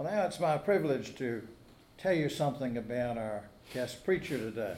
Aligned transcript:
Well, 0.00 0.10
now 0.10 0.22
it's 0.22 0.40
my 0.40 0.56
privilege 0.56 1.14
to 1.16 1.46
tell 1.98 2.14
you 2.14 2.30
something 2.30 2.78
about 2.78 3.18
our 3.18 3.42
guest 3.74 4.02
preacher 4.02 4.38
today. 4.38 4.76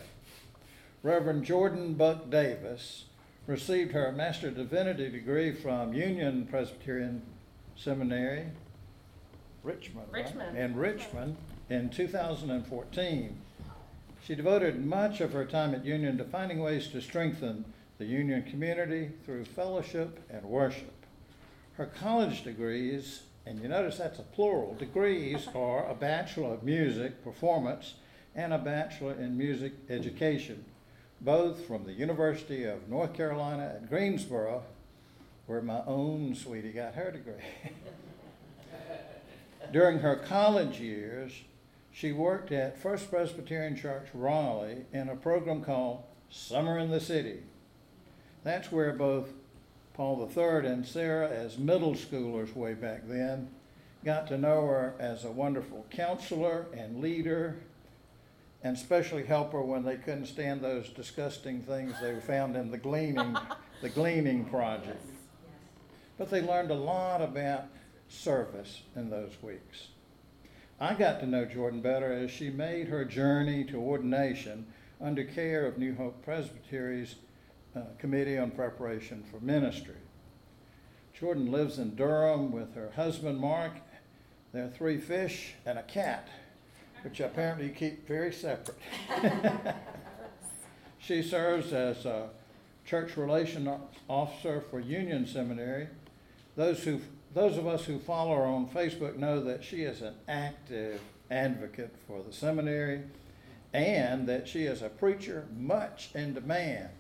Reverend 1.05 1.45
Jordan 1.45 1.95
Buck 1.95 2.29
Davis 2.29 3.05
received 3.47 3.93
her 3.93 4.11
Master 4.11 4.49
of 4.49 4.57
Divinity 4.57 5.11
degree 5.11 5.53
from 5.53 5.95
Union 5.95 6.49
Presbyterian 6.51 7.23
Seminary, 7.77 8.47
Richmond, 9.63 10.09
right? 10.11 10.25
Richmond. 10.25 10.59
in 10.59 10.75
Richmond 10.75 11.37
in 11.71 11.89
2014. 11.89 13.37
She 14.27 14.35
devoted 14.35 14.85
much 14.85 15.21
of 15.21 15.33
her 15.35 15.45
time 15.45 15.73
at 15.73 15.85
Union 15.85 16.19
to 16.19 16.25
finding 16.25 16.59
ways 16.59 16.89
to 16.89 17.01
strengthen 17.01 17.65
the 17.99 18.07
Union 18.07 18.43
community 18.43 19.13
through 19.25 19.45
fellowship 19.45 20.19
and 20.29 20.43
worship. 20.43 20.93
Her 21.75 21.87
college 21.87 22.43
degrees, 22.43 23.23
and 23.45 23.61
you 23.61 23.69
notice 23.69 23.99
that's 23.99 24.19
a 24.19 24.23
plural, 24.23 24.75
degrees 24.75 25.49
are 25.55 25.89
a 25.89 25.95
Bachelor 25.95 26.55
of 26.55 26.63
Music 26.63 27.25
Performance 27.25 27.95
and 28.35 28.53
a 28.53 28.59
Bachelor 28.59 29.15
in 29.15 29.37
Music 29.37 29.73
Education, 29.91 30.65
both 31.21 31.67
from 31.67 31.85
the 31.85 31.93
University 31.93 32.65
of 32.65 32.89
North 32.89 33.15
Carolina 33.15 33.65
at 33.77 33.89
Greensboro, 33.89 34.63
where 35.47 35.61
my 35.61 35.83
own 35.87 36.35
sweetie 36.35 36.73
got 36.73 36.95
her 36.95 37.11
degree. 37.11 37.35
During 39.73 39.99
her 39.99 40.17
college 40.17 40.81
years, 40.81 41.33
she 41.91 42.13
worked 42.13 42.53
at 42.53 42.79
First 42.79 43.11
Presbyterian 43.11 43.77
Church 43.77 44.07
Raleigh 44.15 44.87
in 44.93 45.09
a 45.09 45.17
program 45.17 45.63
called 45.63 46.05
Summer 46.31 46.79
in 46.79 46.91
the 46.91 47.01
City. 47.01 47.41
That's 48.45 48.73
where 48.73 48.93
both 48.93 49.31
Paul 49.95 50.31
III 50.35 50.67
and 50.67 50.87
Sarah, 50.87 51.29
as 51.29 51.59
middle 51.59 51.95
schoolers 51.95 52.55
way 52.55 52.75
back 52.75 53.07
then, 53.07 53.51
got 54.05 54.27
to 54.29 54.39
know 54.39 54.67
her 54.67 54.95
as 54.99 55.25
a 55.25 55.31
wonderful 55.31 55.87
counselor 55.91 56.67
and 56.75 57.01
leader, 57.01 57.57
and 58.63 58.77
especially 58.77 59.25
helper 59.25 59.61
when 59.61 59.85
they 59.85 59.97
couldn't 59.97 60.27
stand 60.27 60.63
those 60.63 60.89
disgusting 60.89 61.63
things 61.63 61.95
they 62.01 62.19
found 62.21 62.57
in 62.57 62.71
the 62.71 62.79
gleaning, 62.79 63.37
the 63.83 63.91
gleaning 63.91 64.45
project. 64.47 65.05
But 66.17 66.31
they 66.31 66.41
learned 66.41 66.71
a 66.71 66.75
lot 66.75 67.21
about 67.21 67.65
service 68.09 68.83
in 68.97 69.11
those 69.11 69.33
weeks. 69.43 69.89
I 70.81 70.95
got 70.95 71.21
to 71.21 71.27
know 71.27 71.45
Jordan 71.45 71.81
better 71.81 72.13
as 72.13 72.31
she 72.31 72.51
made 72.51 72.89
her 72.89 73.05
journey 73.05 73.65
to 73.65 73.77
ordination 73.77 74.67
under 75.01 75.25
care 75.25 75.67
of 75.67 75.79
New 75.79 75.95
Hope 75.95 76.25
Presbytery's 76.25 77.17
uh, 77.75 77.81
Committee 77.99 78.39
on 78.39 78.51
Preparation 78.51 79.25
for 79.31 79.41
Ministry. 79.41 79.97
Jordan 81.19 81.53
lives 81.53 81.79
in 81.79 81.95
Durham 81.95 82.53
with 82.53 82.75
her 82.75 82.91
husband 82.97 83.39
Mark. 83.39 83.73
There 84.53 84.65
are 84.65 84.71
three 84.71 84.99
fish 84.99 85.55
and 85.65 85.79
a 85.79 85.83
cat, 85.83 86.29
which 87.03 87.21
apparently 87.21 87.67
you 87.67 87.73
keep 87.73 88.07
very 88.07 88.33
separate. 88.33 88.77
she 90.99 91.23
serves 91.23 91.73
as 91.73 92.05
a 92.05 92.29
church 92.85 93.17
relation 93.17 93.73
officer 94.09 94.61
for 94.61 94.81
Union 94.81 95.27
Seminary. 95.27 95.89
Those 96.57 96.83
who 96.85 97.01
those 97.35 97.57
of 97.57 97.67
us 97.67 97.87
who 97.87 97.99
follow 97.99 98.37
her 98.37 98.43
on 98.43 98.69
Facebook 98.69 99.17
know 99.17 99.43
that 99.43 99.65
she 99.65 99.83
is 99.83 100.03
an 100.03 100.15
active 100.29 101.01
advocate 101.31 101.95
for 102.07 102.23
the 102.23 102.33
seminary 102.33 103.03
and 103.73 104.29
that 104.29 104.47
she 104.47 104.65
is 104.65 104.83
a 104.83 104.91
preacher 104.91 105.47
much 105.57 106.11
in 106.15 106.35
demand. 106.35 106.91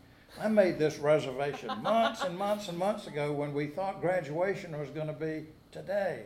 I 0.40 0.48
made 0.48 0.78
this 0.78 0.98
reservation 0.98 1.68
months 1.82 2.22
and 2.22 2.36
months 2.36 2.68
and 2.68 2.78
months 2.78 3.06
ago 3.06 3.32
when 3.32 3.52
we 3.52 3.66
thought 3.66 4.00
graduation 4.00 4.76
was 4.78 4.88
going 4.90 5.06
to 5.06 5.12
be 5.12 5.46
today. 5.70 6.24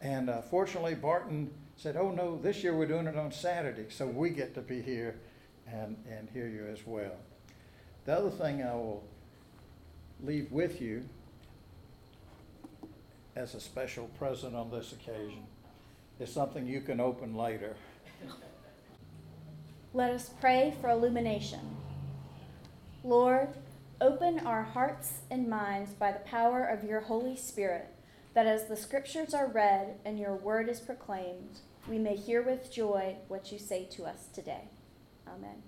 And 0.00 0.30
uh, 0.30 0.42
fortunately, 0.42 0.94
Barton 0.94 1.50
said, 1.76 1.96
Oh, 1.96 2.10
no, 2.10 2.38
this 2.40 2.62
year 2.62 2.76
we're 2.76 2.86
doing 2.86 3.06
it 3.06 3.16
on 3.16 3.32
Saturday, 3.32 3.86
so 3.88 4.06
we 4.06 4.30
get 4.30 4.54
to 4.54 4.60
be 4.60 4.82
here 4.82 5.16
and, 5.66 5.96
and 6.08 6.28
hear 6.30 6.48
you 6.48 6.66
as 6.66 6.86
well. 6.86 7.16
The 8.04 8.16
other 8.16 8.30
thing 8.30 8.62
I 8.62 8.74
will 8.74 9.04
leave 10.22 10.50
with 10.52 10.80
you 10.80 11.08
as 13.36 13.54
a 13.54 13.60
special 13.60 14.08
present 14.18 14.54
on 14.54 14.70
this 14.70 14.92
occasion 14.92 15.44
is 16.18 16.32
something 16.32 16.66
you 16.66 16.80
can 16.80 17.00
open 17.00 17.34
later. 17.34 17.76
Let 19.94 20.10
us 20.10 20.30
pray 20.40 20.74
for 20.80 20.90
illumination. 20.90 21.60
Lord, 23.08 23.48
open 24.02 24.38
our 24.40 24.62
hearts 24.62 25.20
and 25.30 25.48
minds 25.48 25.92
by 25.92 26.12
the 26.12 26.18
power 26.18 26.62
of 26.62 26.84
your 26.84 27.00
Holy 27.00 27.36
Spirit, 27.36 27.86
that 28.34 28.46
as 28.46 28.66
the 28.66 28.76
scriptures 28.76 29.32
are 29.32 29.46
read 29.46 29.94
and 30.04 30.18
your 30.18 30.36
word 30.36 30.68
is 30.68 30.78
proclaimed, 30.78 31.60
we 31.88 31.98
may 31.98 32.16
hear 32.16 32.42
with 32.42 32.70
joy 32.70 33.16
what 33.28 33.50
you 33.50 33.58
say 33.58 33.84
to 33.92 34.04
us 34.04 34.26
today. 34.34 34.64
Amen. 35.26 35.62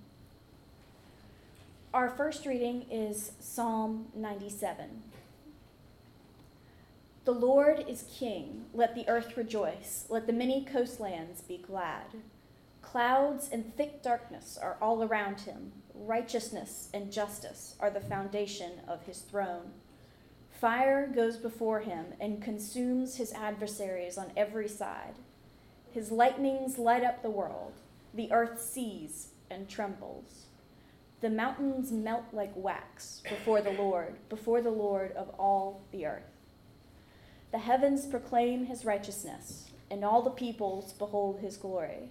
Our 1.95 2.11
first 2.11 2.45
reading 2.45 2.85
is 2.91 3.33
Psalm 3.41 4.09
97. 4.15 5.03
The 7.25 7.33
Lord 7.33 7.87
is 7.89 8.05
king. 8.19 8.67
Let 8.75 8.95
the 8.95 9.09
earth 9.09 9.39
rejoice. 9.39 10.05
Let 10.11 10.27
the 10.27 10.35
many 10.35 10.63
coastlands 10.63 11.41
be 11.41 11.57
glad. 11.57 12.05
Clouds 12.83 13.49
and 13.51 13.75
thick 13.77 14.03
darkness 14.03 14.59
are 14.61 14.77
all 14.83 15.03
around 15.03 15.41
him. 15.41 15.73
Righteousness 16.03 16.89
and 16.95 17.13
justice 17.13 17.77
are 17.79 17.91
the 17.91 18.01
foundation 18.01 18.73
of 18.89 19.03
his 19.03 19.19
throne. 19.19 19.73
Fire 20.51 21.07
goes 21.07 21.37
before 21.37 21.81
him 21.81 22.07
and 22.19 22.43
consumes 22.43 23.17
his 23.17 23.35
adversaries 23.35 24.17
on 24.17 24.33
every 24.35 24.67
side. 24.67 25.15
His 25.93 26.11
lightnings 26.11 26.79
light 26.79 27.05
up 27.05 27.23
the 27.23 27.31
world. 27.31 27.75
The 28.15 28.33
earth 28.33 28.63
sees 28.63 29.29
and 29.51 29.69
trembles. 29.69 30.47
The 31.21 31.29
mountains 31.29 31.93
melt 31.93 32.25
like 32.33 32.53
wax 32.55 33.21
before 33.29 33.61
the 33.61 33.73
Lord, 33.73 34.15
before 34.31 34.63
the 34.63 34.71
Lord 34.71 35.13
of 35.13 35.29
all 35.39 35.83
the 35.93 36.07
earth. 36.07 36.33
The 37.53 37.59
heavens 37.59 38.07
proclaim 38.07 38.65
his 38.65 38.87
righteousness, 38.87 39.71
and 39.91 40.03
all 40.03 40.23
the 40.23 40.31
peoples 40.31 40.95
behold 40.95 41.41
his 41.41 41.59
glory. 41.59 42.11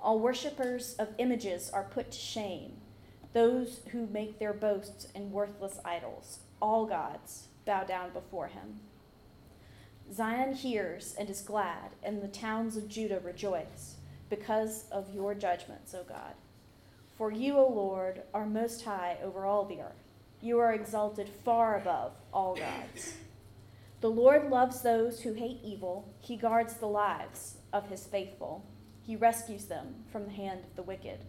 All 0.00 0.20
worshippers 0.20 0.94
of 0.94 1.08
images 1.18 1.70
are 1.70 1.90
put 1.90 2.12
to 2.12 2.18
shame, 2.18 2.72
those 3.34 3.80
who 3.90 4.06
make 4.06 4.38
their 4.38 4.52
boasts 4.54 5.08
in 5.14 5.32
worthless 5.32 5.80
idols. 5.84 6.38
All 6.62 6.86
gods 6.86 7.48
bow 7.66 7.82
down 7.84 8.10
before 8.12 8.46
him. 8.46 8.80
Zion 10.12 10.54
hears 10.54 11.14
and 11.18 11.28
is 11.28 11.40
glad, 11.40 11.90
and 12.02 12.22
the 12.22 12.28
towns 12.28 12.76
of 12.76 12.88
Judah 12.88 13.20
rejoice 13.22 13.96
because 14.30 14.84
of 14.90 15.12
your 15.12 15.34
judgments, 15.34 15.94
O 15.94 16.04
God. 16.04 16.34
For 17.18 17.32
you, 17.32 17.58
O 17.58 17.68
Lord, 17.68 18.22
are 18.32 18.46
most 18.46 18.84
high 18.84 19.18
over 19.22 19.44
all 19.44 19.64
the 19.64 19.80
earth. 19.80 20.12
You 20.40 20.58
are 20.60 20.72
exalted 20.72 21.28
far 21.44 21.76
above 21.76 22.12
all 22.32 22.54
gods. 22.54 23.14
The 24.00 24.10
Lord 24.10 24.50
loves 24.50 24.82
those 24.82 25.22
who 25.22 25.32
hate 25.32 25.60
evil. 25.64 26.14
He 26.20 26.36
guards 26.36 26.74
the 26.74 26.86
lives 26.86 27.56
of 27.72 27.88
his 27.88 28.06
faithful. 28.06 28.64
He 29.02 29.16
rescues 29.16 29.64
them 29.64 30.04
from 30.12 30.26
the 30.26 30.32
hand 30.32 30.60
of 30.64 30.76
the 30.76 30.82
wicked. 30.82 31.20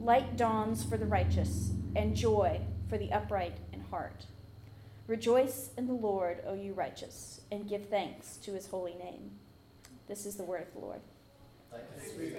Light 0.00 0.38
dawns 0.38 0.82
for 0.82 0.96
the 0.96 1.04
righteous, 1.04 1.72
and 1.94 2.16
joy 2.16 2.62
for 2.88 2.96
the 2.96 3.12
upright 3.12 3.58
in 3.70 3.82
heart. 3.82 4.24
Rejoice 5.06 5.68
in 5.76 5.86
the 5.86 5.92
Lord, 5.92 6.42
O 6.46 6.54
you 6.54 6.72
righteous, 6.72 7.42
and 7.52 7.68
give 7.68 7.90
thanks 7.90 8.38
to 8.38 8.54
his 8.54 8.66
holy 8.66 8.94
name. 8.94 9.32
This 10.08 10.24
is 10.24 10.36
the 10.36 10.42
word 10.42 10.62
of 10.62 10.72
the 10.72 10.78
Lord. 10.78 11.00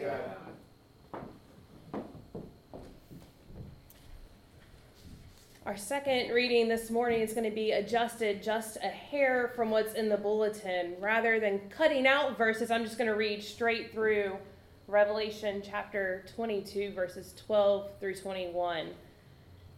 God. 0.02 1.22
Our 5.64 5.78
second 5.78 6.34
reading 6.34 6.68
this 6.68 6.90
morning 6.90 7.22
is 7.22 7.34
going 7.34 7.48
to 7.48 7.56
be 7.56 7.74
adjusted 7.74 8.42
just 8.42 8.78
a 8.78 8.88
hair 8.88 9.54
from 9.56 9.70
what's 9.70 9.94
in 9.94 10.10
the 10.10 10.18
bulletin. 10.18 10.96
Rather 11.00 11.40
than 11.40 11.60
cutting 11.70 12.08
out 12.08 12.36
verses, 12.40 12.72
I'm 12.72 12.84
just 12.84 12.98
going 12.98 13.10
to 13.10 13.16
read 13.16 13.44
straight 13.44 13.92
through 13.92 14.38
Revelation 14.92 15.64
chapter 15.66 16.26
22, 16.36 16.92
verses 16.92 17.34
12 17.46 17.92
through 18.02 18.14
21. 18.16 18.90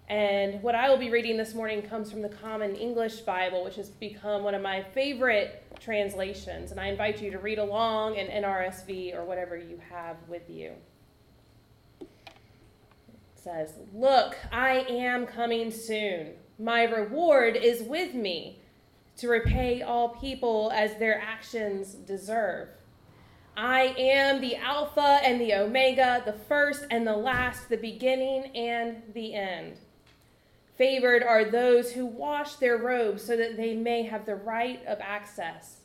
And 0.09 0.61
what 0.63 0.73
I 0.73 0.89
will 0.89 0.97
be 0.97 1.11
reading 1.11 1.37
this 1.37 1.53
morning 1.53 1.83
comes 1.83 2.09
from 2.09 2.23
the 2.23 2.29
Common 2.29 2.75
English 2.75 3.17
Bible, 3.17 3.63
which 3.63 3.75
has 3.75 3.89
become 3.89 4.43
one 4.43 4.55
of 4.55 4.63
my 4.63 4.81
favorite 4.81 5.63
translations. 5.79 6.71
And 6.71 6.79
I 6.79 6.87
invite 6.87 7.21
you 7.21 7.29
to 7.29 7.37
read 7.37 7.59
along 7.59 8.15
in 8.15 8.25
NRSV 8.43 9.15
or 9.15 9.23
whatever 9.23 9.55
you 9.55 9.79
have 9.91 10.17
with 10.27 10.49
you 10.49 10.71
It 12.01 12.07
says, 13.35 13.73
Look, 13.93 14.35
I 14.51 14.79
am 14.89 15.27
coming 15.27 15.69
soon. 15.69 16.31
My 16.57 16.85
reward 16.85 17.55
is 17.55 17.83
with 17.83 18.15
me 18.15 18.57
to 19.17 19.27
repay 19.27 19.83
all 19.83 20.09
people 20.09 20.71
as 20.73 20.97
their 20.97 21.21
actions 21.21 21.93
deserve. 21.93 22.69
I 23.55 23.93
am 23.97 24.41
the 24.41 24.55
Alpha 24.55 25.19
and 25.23 25.39
the 25.39 25.53
Omega, 25.53 26.23
the 26.25 26.33
first 26.33 26.85
and 26.89 27.05
the 27.05 27.15
last, 27.15 27.69
the 27.69 27.77
beginning 27.77 28.45
and 28.55 29.03
the 29.13 29.35
end. 29.35 29.77
Favored 30.75 31.21
are 31.21 31.45
those 31.45 31.91
who 31.91 32.05
wash 32.05 32.55
their 32.55 32.77
robes 32.77 33.23
so 33.23 33.37
that 33.37 33.55
they 33.55 33.75
may 33.75 34.03
have 34.03 34.25
the 34.25 34.35
right 34.35 34.83
of 34.87 34.97
access 35.01 35.81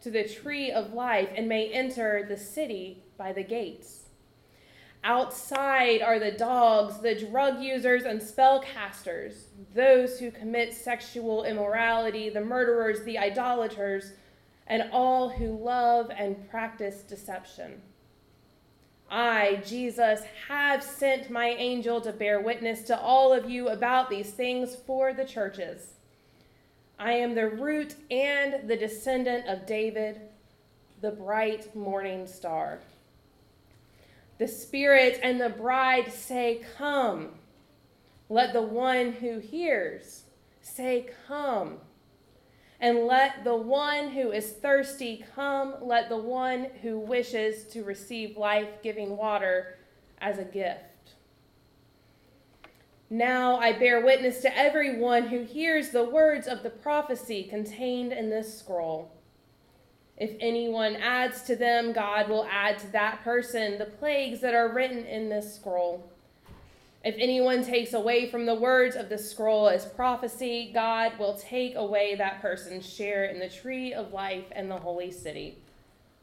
to 0.00 0.10
the 0.10 0.28
tree 0.28 0.72
of 0.72 0.92
life 0.92 1.28
and 1.36 1.48
may 1.48 1.68
enter 1.68 2.26
the 2.28 2.36
city 2.36 3.04
by 3.16 3.32
the 3.32 3.44
gates. 3.44 4.00
Outside 5.04 6.02
are 6.02 6.18
the 6.18 6.32
dogs, 6.32 6.98
the 6.98 7.14
drug 7.14 7.62
users 7.62 8.04
and 8.04 8.20
spellcasters, 8.20 9.44
those 9.72 10.18
who 10.18 10.30
commit 10.30 10.72
sexual 10.72 11.44
immorality, 11.44 12.28
the 12.28 12.40
murderers, 12.40 13.04
the 13.04 13.18
idolaters, 13.18 14.12
and 14.66 14.90
all 14.92 15.28
who 15.28 15.56
love 15.56 16.10
and 16.16 16.48
practice 16.50 17.02
deception. 17.02 17.80
I, 19.10 19.62
Jesus, 19.66 20.22
have 20.48 20.82
sent 20.82 21.30
my 21.30 21.48
angel 21.48 22.00
to 22.00 22.12
bear 22.12 22.40
witness 22.40 22.82
to 22.84 22.98
all 22.98 23.32
of 23.32 23.48
you 23.48 23.68
about 23.68 24.10
these 24.10 24.30
things 24.30 24.74
for 24.74 25.12
the 25.12 25.24
churches. 25.24 25.94
I 26.98 27.12
am 27.12 27.34
the 27.34 27.48
root 27.48 27.96
and 28.10 28.68
the 28.68 28.76
descendant 28.76 29.46
of 29.46 29.66
David, 29.66 30.20
the 31.00 31.10
bright 31.10 31.74
morning 31.76 32.26
star. 32.26 32.80
The 34.38 34.48
Spirit 34.48 35.20
and 35.22 35.40
the 35.40 35.50
bride 35.50 36.12
say, 36.12 36.64
Come. 36.76 37.30
Let 38.28 38.52
the 38.52 38.62
one 38.62 39.12
who 39.12 39.38
hears 39.38 40.24
say, 40.60 41.10
Come. 41.28 41.78
And 42.84 43.06
let 43.06 43.44
the 43.44 43.56
one 43.56 44.10
who 44.10 44.30
is 44.30 44.50
thirsty 44.50 45.24
come. 45.34 45.76
Let 45.80 46.10
the 46.10 46.18
one 46.18 46.66
who 46.82 46.98
wishes 46.98 47.64
to 47.68 47.82
receive 47.82 48.36
life 48.36 48.82
giving 48.82 49.16
water 49.16 49.78
as 50.18 50.36
a 50.36 50.44
gift. 50.44 51.14
Now 53.08 53.56
I 53.56 53.72
bear 53.72 54.04
witness 54.04 54.42
to 54.42 54.54
everyone 54.54 55.28
who 55.28 55.44
hears 55.44 55.92
the 55.92 56.04
words 56.04 56.46
of 56.46 56.62
the 56.62 56.68
prophecy 56.68 57.44
contained 57.44 58.12
in 58.12 58.28
this 58.28 58.58
scroll. 58.58 59.10
If 60.18 60.36
anyone 60.38 60.96
adds 60.96 61.40
to 61.44 61.56
them, 61.56 61.94
God 61.94 62.28
will 62.28 62.46
add 62.50 62.78
to 62.80 62.92
that 62.92 63.24
person 63.24 63.78
the 63.78 63.86
plagues 63.86 64.42
that 64.42 64.52
are 64.54 64.74
written 64.74 65.06
in 65.06 65.30
this 65.30 65.54
scroll. 65.56 66.12
If 67.04 67.16
anyone 67.18 67.62
takes 67.62 67.92
away 67.92 68.30
from 68.30 68.46
the 68.46 68.54
words 68.54 68.96
of 68.96 69.10
the 69.10 69.18
scroll 69.18 69.68
as 69.68 69.84
prophecy, 69.84 70.70
God 70.72 71.18
will 71.18 71.34
take 71.34 71.74
away 71.74 72.14
that 72.14 72.40
person's 72.40 72.90
share 72.90 73.26
in 73.26 73.38
the 73.38 73.50
tree 73.50 73.92
of 73.92 74.14
life 74.14 74.46
and 74.52 74.70
the 74.70 74.78
holy 74.78 75.10
city, 75.10 75.58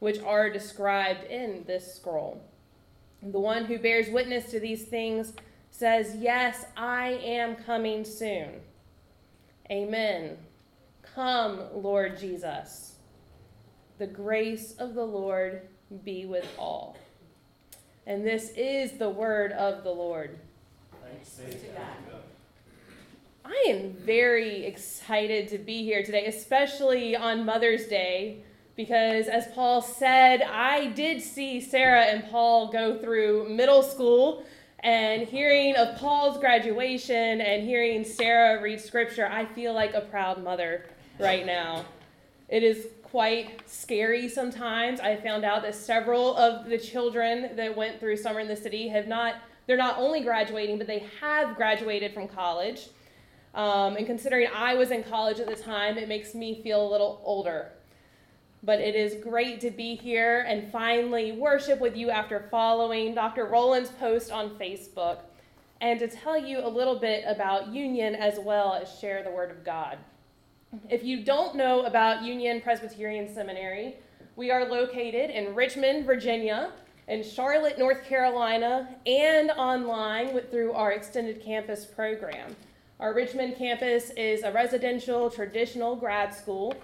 which 0.00 0.18
are 0.18 0.50
described 0.50 1.22
in 1.30 1.62
this 1.68 1.94
scroll. 1.94 2.42
The 3.22 3.38
one 3.38 3.66
who 3.66 3.78
bears 3.78 4.10
witness 4.10 4.50
to 4.50 4.58
these 4.58 4.82
things 4.82 5.34
says, 5.70 6.16
Yes, 6.18 6.66
I 6.76 7.10
am 7.22 7.54
coming 7.54 8.04
soon. 8.04 8.60
Amen. 9.70 10.36
Come, 11.14 11.60
Lord 11.72 12.18
Jesus. 12.18 12.96
The 13.98 14.08
grace 14.08 14.74
of 14.80 14.94
the 14.94 15.06
Lord 15.06 15.68
be 16.04 16.26
with 16.26 16.48
all. 16.58 16.96
And 18.04 18.26
this 18.26 18.50
is 18.56 18.98
the 18.98 19.10
word 19.10 19.52
of 19.52 19.84
the 19.84 19.92
Lord. 19.92 20.40
I 23.44 23.64
am 23.68 23.92
very 23.92 24.64
excited 24.64 25.48
to 25.48 25.58
be 25.58 25.82
here 25.82 26.02
today, 26.02 26.26
especially 26.26 27.16
on 27.16 27.44
Mother's 27.44 27.86
Day, 27.86 28.44
because 28.76 29.28
as 29.28 29.46
Paul 29.48 29.82
said, 29.82 30.42
I 30.42 30.86
did 30.86 31.20
see 31.20 31.60
Sarah 31.60 32.04
and 32.04 32.24
Paul 32.30 32.72
go 32.72 32.98
through 32.98 33.48
middle 33.48 33.82
school. 33.82 34.44
And 34.84 35.28
hearing 35.28 35.76
of 35.76 35.96
Paul's 35.98 36.38
graduation 36.38 37.40
and 37.40 37.62
hearing 37.62 38.04
Sarah 38.04 38.60
read 38.60 38.80
scripture, 38.80 39.26
I 39.26 39.44
feel 39.44 39.74
like 39.74 39.94
a 39.94 40.00
proud 40.00 40.42
mother 40.42 40.86
right 41.20 41.46
now. 41.46 41.84
It 42.48 42.64
is 42.64 42.88
quite 43.04 43.68
scary 43.68 44.28
sometimes. 44.28 44.98
I 44.98 45.16
found 45.16 45.44
out 45.44 45.62
that 45.62 45.74
several 45.74 46.36
of 46.36 46.68
the 46.68 46.78
children 46.78 47.54
that 47.56 47.76
went 47.76 48.00
through 48.00 48.16
Summer 48.16 48.40
in 48.40 48.48
the 48.48 48.56
City 48.56 48.88
have 48.88 49.06
not, 49.06 49.36
they're 49.66 49.76
not 49.76 49.98
only 49.98 50.20
graduating, 50.22 50.78
but 50.78 50.86
they 50.86 51.06
have 51.20 51.56
graduated 51.56 52.12
from 52.12 52.28
college. 52.28 52.88
Um, 53.54 53.96
and 53.96 54.06
considering 54.06 54.48
I 54.54 54.74
was 54.74 54.90
in 54.90 55.04
college 55.04 55.38
at 55.38 55.46
the 55.46 55.56
time, 55.56 55.98
it 55.98 56.08
makes 56.08 56.34
me 56.34 56.62
feel 56.62 56.86
a 56.86 56.88
little 56.90 57.20
older. 57.24 57.72
But 58.62 58.80
it 58.80 58.94
is 58.94 59.22
great 59.22 59.60
to 59.60 59.70
be 59.70 59.96
here 59.96 60.44
and 60.48 60.70
finally 60.70 61.32
worship 61.32 61.80
with 61.80 61.96
you 61.96 62.10
after 62.10 62.46
following 62.50 63.14
Dr. 63.14 63.46
Rowland's 63.46 63.90
post 63.90 64.30
on 64.30 64.50
Facebook 64.50 65.18
and 65.80 65.98
to 65.98 66.06
tell 66.06 66.38
you 66.38 66.64
a 66.64 66.68
little 66.68 66.98
bit 66.98 67.24
about 67.26 67.68
Union 67.68 68.14
as 68.14 68.38
well 68.38 68.72
as 68.72 68.98
share 69.00 69.24
the 69.24 69.30
Word 69.30 69.50
of 69.50 69.64
God. 69.64 69.98
If 70.88 71.02
you 71.02 71.24
don't 71.24 71.56
know 71.56 71.82
about 71.82 72.22
Union 72.22 72.60
Presbyterian 72.60 73.34
Seminary, 73.34 73.96
we 74.36 74.50
are 74.50 74.64
located 74.64 75.30
in 75.30 75.54
Richmond, 75.56 76.06
Virginia, 76.06 76.72
in 77.08 77.22
Charlotte, 77.22 77.78
North 77.78 78.04
Carolina, 78.04 78.88
and 79.06 79.50
online 79.52 80.32
with, 80.32 80.50
through 80.50 80.72
our 80.72 80.92
extended 80.92 81.42
campus 81.42 81.84
program. 81.84 82.54
Our 83.00 83.14
Richmond 83.14 83.56
campus 83.56 84.10
is 84.10 84.44
a 84.44 84.52
residential 84.52 85.28
traditional 85.28 85.96
grad 85.96 86.32
school. 86.32 86.74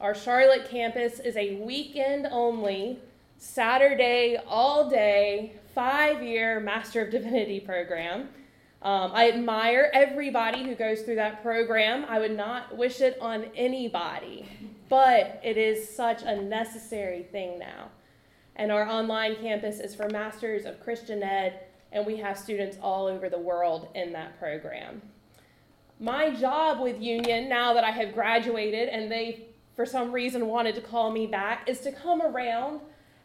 Our 0.00 0.14
Charlotte 0.14 0.68
campus 0.68 1.20
is 1.20 1.36
a 1.36 1.56
weekend 1.56 2.26
only, 2.30 2.98
Saturday, 3.38 4.38
all 4.46 4.90
day, 4.90 5.52
five 5.74 6.22
year 6.22 6.58
Master 6.58 7.02
of 7.02 7.10
Divinity 7.10 7.60
program. 7.60 8.28
Um, 8.82 9.10
I 9.12 9.28
admire 9.28 9.90
everybody 9.92 10.64
who 10.64 10.74
goes 10.74 11.02
through 11.02 11.16
that 11.16 11.42
program. 11.42 12.04
I 12.08 12.18
would 12.18 12.36
not 12.36 12.76
wish 12.76 13.00
it 13.00 13.18
on 13.20 13.46
anybody, 13.56 14.48
but 14.88 15.40
it 15.44 15.56
is 15.56 15.88
such 15.88 16.22
a 16.22 16.40
necessary 16.40 17.24
thing 17.24 17.58
now. 17.58 17.88
And 18.58 18.72
our 18.72 18.86
online 18.88 19.36
campus 19.36 19.78
is 19.78 19.94
for 19.94 20.08
Masters 20.08 20.66
of 20.66 20.82
Christian 20.82 21.22
Ed, 21.22 21.60
and 21.92 22.04
we 22.04 22.16
have 22.16 22.36
students 22.36 22.76
all 22.82 23.06
over 23.06 23.28
the 23.28 23.38
world 23.38 23.88
in 23.94 24.12
that 24.12 24.38
program. 24.40 25.00
My 26.00 26.34
job 26.34 26.80
with 26.80 27.00
Union, 27.00 27.48
now 27.48 27.72
that 27.74 27.84
I 27.84 27.92
have 27.92 28.12
graduated 28.12 28.88
and 28.88 29.10
they, 29.10 29.46
for 29.76 29.86
some 29.86 30.10
reason, 30.10 30.48
wanted 30.48 30.74
to 30.74 30.80
call 30.80 31.12
me 31.12 31.26
back, 31.26 31.68
is 31.68 31.80
to 31.80 31.92
come 31.92 32.20
around 32.20 32.80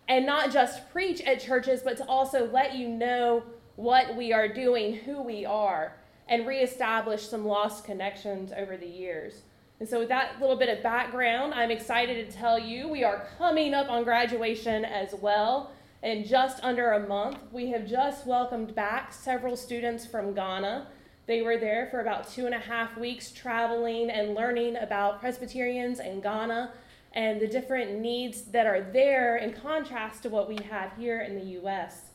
and 0.07 0.25
not 0.25 0.51
just 0.51 0.89
preach 0.91 1.21
at 1.21 1.39
churches, 1.39 1.81
but 1.83 1.97
to 1.97 2.05
also 2.05 2.49
let 2.51 2.75
you 2.75 2.87
know 2.87 3.43
what 3.75 4.15
we 4.15 4.33
are 4.33 4.47
doing, 4.47 4.93
who 4.93 5.21
we 5.21 5.45
are, 5.45 5.95
and 6.27 6.45
reestablish 6.45 7.27
some 7.27 7.45
lost 7.45 7.85
connections 7.85 8.51
over 8.55 8.77
the 8.77 8.87
years. 8.87 9.41
And 9.83 9.89
so, 9.89 9.99
with 9.99 10.07
that 10.07 10.39
little 10.39 10.55
bit 10.55 10.69
of 10.69 10.81
background, 10.81 11.53
I'm 11.53 11.69
excited 11.69 12.31
to 12.31 12.37
tell 12.37 12.57
you 12.57 12.87
we 12.87 13.03
are 13.03 13.27
coming 13.37 13.73
up 13.73 13.89
on 13.89 14.05
graduation 14.05 14.85
as 14.85 15.13
well. 15.13 15.73
In 16.01 16.23
just 16.23 16.63
under 16.63 16.93
a 16.93 17.05
month, 17.05 17.39
we 17.51 17.67
have 17.71 17.85
just 17.85 18.25
welcomed 18.25 18.73
back 18.75 19.11
several 19.11 19.57
students 19.57 20.05
from 20.05 20.33
Ghana. 20.33 20.87
They 21.25 21.41
were 21.41 21.57
there 21.57 21.89
for 21.91 21.99
about 21.99 22.29
two 22.29 22.45
and 22.45 22.55
a 22.55 22.59
half 22.59 22.97
weeks 22.97 23.33
traveling 23.33 24.09
and 24.09 24.33
learning 24.33 24.77
about 24.77 25.19
Presbyterians 25.19 25.99
in 25.99 26.21
Ghana 26.21 26.71
and 27.11 27.41
the 27.41 27.47
different 27.47 27.99
needs 27.99 28.43
that 28.43 28.65
are 28.65 28.89
there 28.93 29.35
in 29.35 29.51
contrast 29.51 30.23
to 30.23 30.29
what 30.29 30.47
we 30.47 30.59
have 30.69 30.93
here 30.97 31.23
in 31.23 31.35
the 31.35 31.45
U.S. 31.59 32.11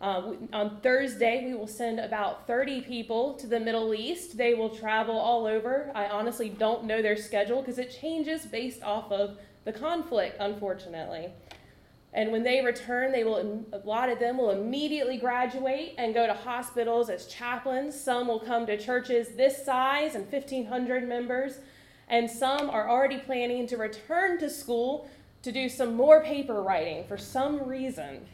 Uh, 0.00 0.32
on 0.52 0.80
Thursday, 0.82 1.44
we 1.46 1.54
will 1.54 1.66
send 1.66 1.98
about 1.98 2.46
30 2.46 2.82
people 2.82 3.34
to 3.34 3.46
the 3.46 3.60
Middle 3.60 3.94
East. 3.94 4.36
They 4.36 4.54
will 4.54 4.70
travel 4.70 5.16
all 5.16 5.46
over. 5.46 5.90
I 5.94 6.08
honestly 6.08 6.48
don't 6.48 6.84
know 6.84 7.00
their 7.00 7.16
schedule 7.16 7.60
because 7.62 7.78
it 7.78 7.96
changes 8.00 8.44
based 8.44 8.82
off 8.82 9.10
of 9.10 9.38
the 9.64 9.72
conflict, 9.72 10.36
unfortunately. 10.40 11.30
And 12.12 12.30
when 12.30 12.44
they 12.44 12.64
return, 12.64 13.10
they 13.10 13.24
will 13.24 13.64
a 13.72 13.78
lot 13.78 14.08
of 14.08 14.20
them 14.20 14.38
will 14.38 14.50
immediately 14.50 15.16
graduate 15.16 15.94
and 15.98 16.14
go 16.14 16.26
to 16.26 16.32
hospitals 16.32 17.10
as 17.10 17.26
chaplains. 17.26 17.98
Some 17.98 18.28
will 18.28 18.38
come 18.38 18.66
to 18.66 18.78
churches 18.78 19.30
this 19.36 19.64
size 19.64 20.14
and 20.14 20.30
1500 20.30 21.08
members, 21.08 21.58
and 22.08 22.30
some 22.30 22.70
are 22.70 22.88
already 22.88 23.18
planning 23.18 23.66
to 23.66 23.76
return 23.76 24.38
to 24.38 24.48
school 24.48 25.08
to 25.42 25.50
do 25.50 25.68
some 25.68 25.94
more 25.94 26.22
paper 26.22 26.62
writing 26.62 27.04
for 27.08 27.18
some 27.18 27.66
reason. 27.66 28.26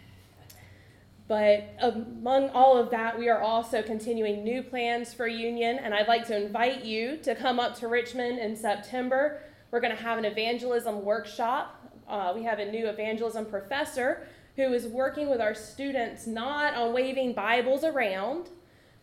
But 1.31 1.77
among 1.79 2.49
all 2.51 2.77
of 2.77 2.91
that, 2.91 3.17
we 3.17 3.29
are 3.29 3.41
also 3.41 3.83
continuing 3.83 4.43
new 4.43 4.65
plans 4.65 5.15
for 5.15 5.29
Union, 5.29 5.79
and 5.79 5.95
I'd 5.95 6.09
like 6.09 6.27
to 6.27 6.37
invite 6.37 6.85
you 6.85 7.19
to 7.19 7.37
come 7.37 7.61
up 7.61 7.77
to 7.77 7.87
Richmond 7.87 8.41
in 8.41 8.57
September. 8.57 9.41
We're 9.71 9.79
going 9.79 9.97
to 9.97 10.03
have 10.03 10.19
an 10.19 10.25
evangelism 10.25 11.05
workshop. 11.05 11.89
Uh, 12.09 12.33
we 12.35 12.43
have 12.43 12.59
a 12.59 12.69
new 12.69 12.89
evangelism 12.89 13.47
professor 13.47 14.27
who 14.57 14.73
is 14.73 14.89
working 14.89 15.31
with 15.31 15.41
our 15.41 15.55
students 15.55 16.27
not 16.27 16.75
on 16.75 16.93
waving 16.93 17.35
Bibles 17.35 17.85
around, 17.85 18.49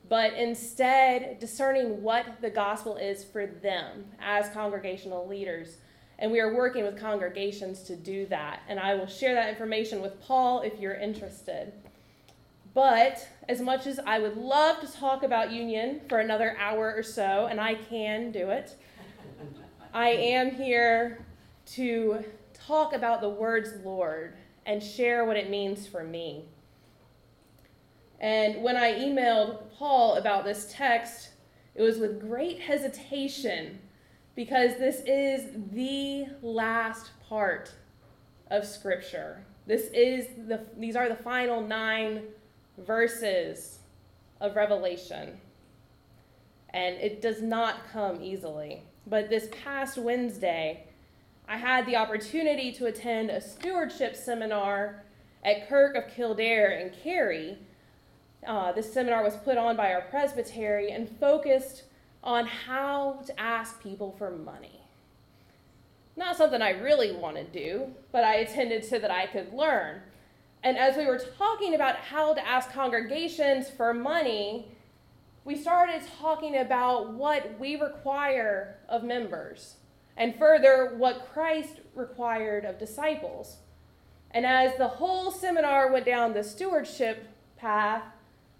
but 0.10 0.34
instead 0.34 1.40
discerning 1.40 2.04
what 2.04 2.26
the 2.42 2.50
gospel 2.50 2.98
is 2.98 3.24
for 3.24 3.46
them 3.48 4.04
as 4.20 4.50
congregational 4.50 5.26
leaders. 5.30 5.78
And 6.20 6.30
we 6.30 6.42
are 6.42 6.54
working 6.54 6.84
with 6.84 7.00
congregations 7.00 7.84
to 7.84 7.96
do 7.96 8.26
that. 8.26 8.64
And 8.68 8.82
I 8.82 8.96
will 8.96 9.08
share 9.08 9.34
that 9.36 9.48
information 9.48 10.02
with 10.02 10.20
Paul 10.20 10.60
if 10.60 10.78
you're 10.78 10.96
interested. 10.96 11.72
But 12.78 13.28
as 13.50 13.60
much 13.60 13.88
as 13.88 14.00
I 14.06 14.20
would 14.20 14.38
love 14.38 14.82
to 14.82 14.94
talk 14.94 15.24
about 15.24 15.52
union 15.52 16.02
for 16.08 16.20
another 16.20 16.56
hour 16.60 16.94
or 16.96 17.02
so, 17.02 17.48
and 17.50 17.60
I 17.60 17.74
can 17.74 18.32
do 18.32 18.52
it, 18.52 18.76
I 19.96 20.10
am 20.10 20.52
here 20.52 21.26
to 21.74 22.24
talk 22.54 22.94
about 22.94 23.22
the 23.22 23.30
words 23.30 23.72
Lord 23.84 24.36
and 24.68 24.84
share 24.84 25.26
what 25.26 25.38
it 25.38 25.50
means 25.50 25.88
for 25.88 26.04
me. 26.04 26.46
And 28.20 28.62
when 28.62 28.78
I 28.78 28.94
emailed 28.94 29.58
Paul 29.74 30.18
about 30.18 30.46
this 30.46 30.72
text, 30.72 31.30
it 31.74 31.82
was 31.82 31.98
with 31.98 32.22
great 32.22 32.60
hesitation 32.60 33.80
because 34.36 34.78
this 34.78 35.02
is 35.08 35.50
the 35.72 36.28
last 36.44 37.10
part 37.28 37.74
of 38.52 38.68
Scripture. 38.68 39.44
This 39.66 39.90
is 39.96 40.28
the, 40.48 40.64
these 40.78 40.96
are 40.96 41.10
the 41.10 41.16
final 41.16 41.60
nine 41.60 42.22
verses 42.78 43.80
of 44.40 44.56
Revelation. 44.56 45.40
And 46.70 46.96
it 46.96 47.22
does 47.22 47.42
not 47.42 47.90
come 47.92 48.22
easily. 48.22 48.84
But 49.06 49.30
this 49.30 49.50
past 49.64 49.98
Wednesday, 49.98 50.84
I 51.48 51.58
had 51.58 51.86
the 51.86 51.96
opportunity 51.96 52.72
to 52.74 52.88
attend 52.88 53.30
a 53.30 53.40
stewardship 53.40 54.16
seminar 54.16 55.04
at 55.44 55.70
Kirk 55.70 55.96
of 55.96 56.14
Kildaire 56.14 56.82
in 56.82 56.92
Cary. 57.04 57.58
Uh, 58.46 58.74
this 58.74 58.92
seminar 58.94 59.24
was 59.24 59.38
put 59.38 59.58
on 59.58 59.78
by 59.78 59.94
our 59.94 60.02
presbytery 60.02 60.92
and 60.92 61.10
focused 61.20 61.84
on 62.24 62.46
how 62.46 63.22
to 63.26 63.40
ask 63.40 63.82
people 63.82 64.14
for 64.18 64.30
money. 64.32 64.82
Not 66.18 66.36
something 66.36 66.62
I 66.62 66.72
really 66.72 67.14
want 67.14 67.38
to 67.38 67.44
do, 67.44 67.94
but 68.12 68.24
I 68.24 68.36
attended 68.36 68.84
so 68.84 69.00
that 69.00 69.12
I 69.12 69.28
could 69.28 69.54
learn. 69.54 70.02
And 70.68 70.78
as 70.78 70.98
we 70.98 71.06
were 71.06 71.18
talking 71.38 71.76
about 71.76 71.96
how 71.96 72.34
to 72.34 72.46
ask 72.46 72.74
congregations 72.74 73.70
for 73.70 73.94
money, 73.94 74.68
we 75.46 75.56
started 75.56 76.02
talking 76.20 76.58
about 76.58 77.14
what 77.14 77.58
we 77.58 77.78
require 77.78 78.76
of 78.90 79.02
members, 79.02 79.76
and 80.18 80.36
further, 80.38 80.96
what 80.98 81.30
Christ 81.32 81.80
required 81.96 82.66
of 82.66 82.78
disciples. 82.78 83.60
And 84.32 84.46
as 84.46 84.78
the 84.78 84.90
whole 84.90 85.32
seminar 85.32 85.90
went 85.90 86.06
down 86.06 86.34
the 86.34 86.44
stewardship 86.44 87.30
path, 87.56 88.04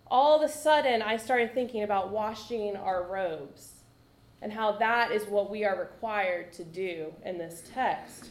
all 0.10 0.42
of 0.42 0.50
a 0.50 0.54
sudden 0.54 1.02
I 1.02 1.18
started 1.18 1.54
thinking 1.54 1.84
about 1.84 2.12
washing 2.12 2.78
our 2.78 3.04
robes 3.04 3.84
and 4.42 4.54
how 4.54 4.78
that 4.78 5.12
is 5.12 5.26
what 5.26 5.52
we 5.52 5.66
are 5.66 5.78
required 5.78 6.54
to 6.54 6.64
do 6.64 7.14
in 7.26 7.38
this 7.38 7.64
text. 7.74 8.30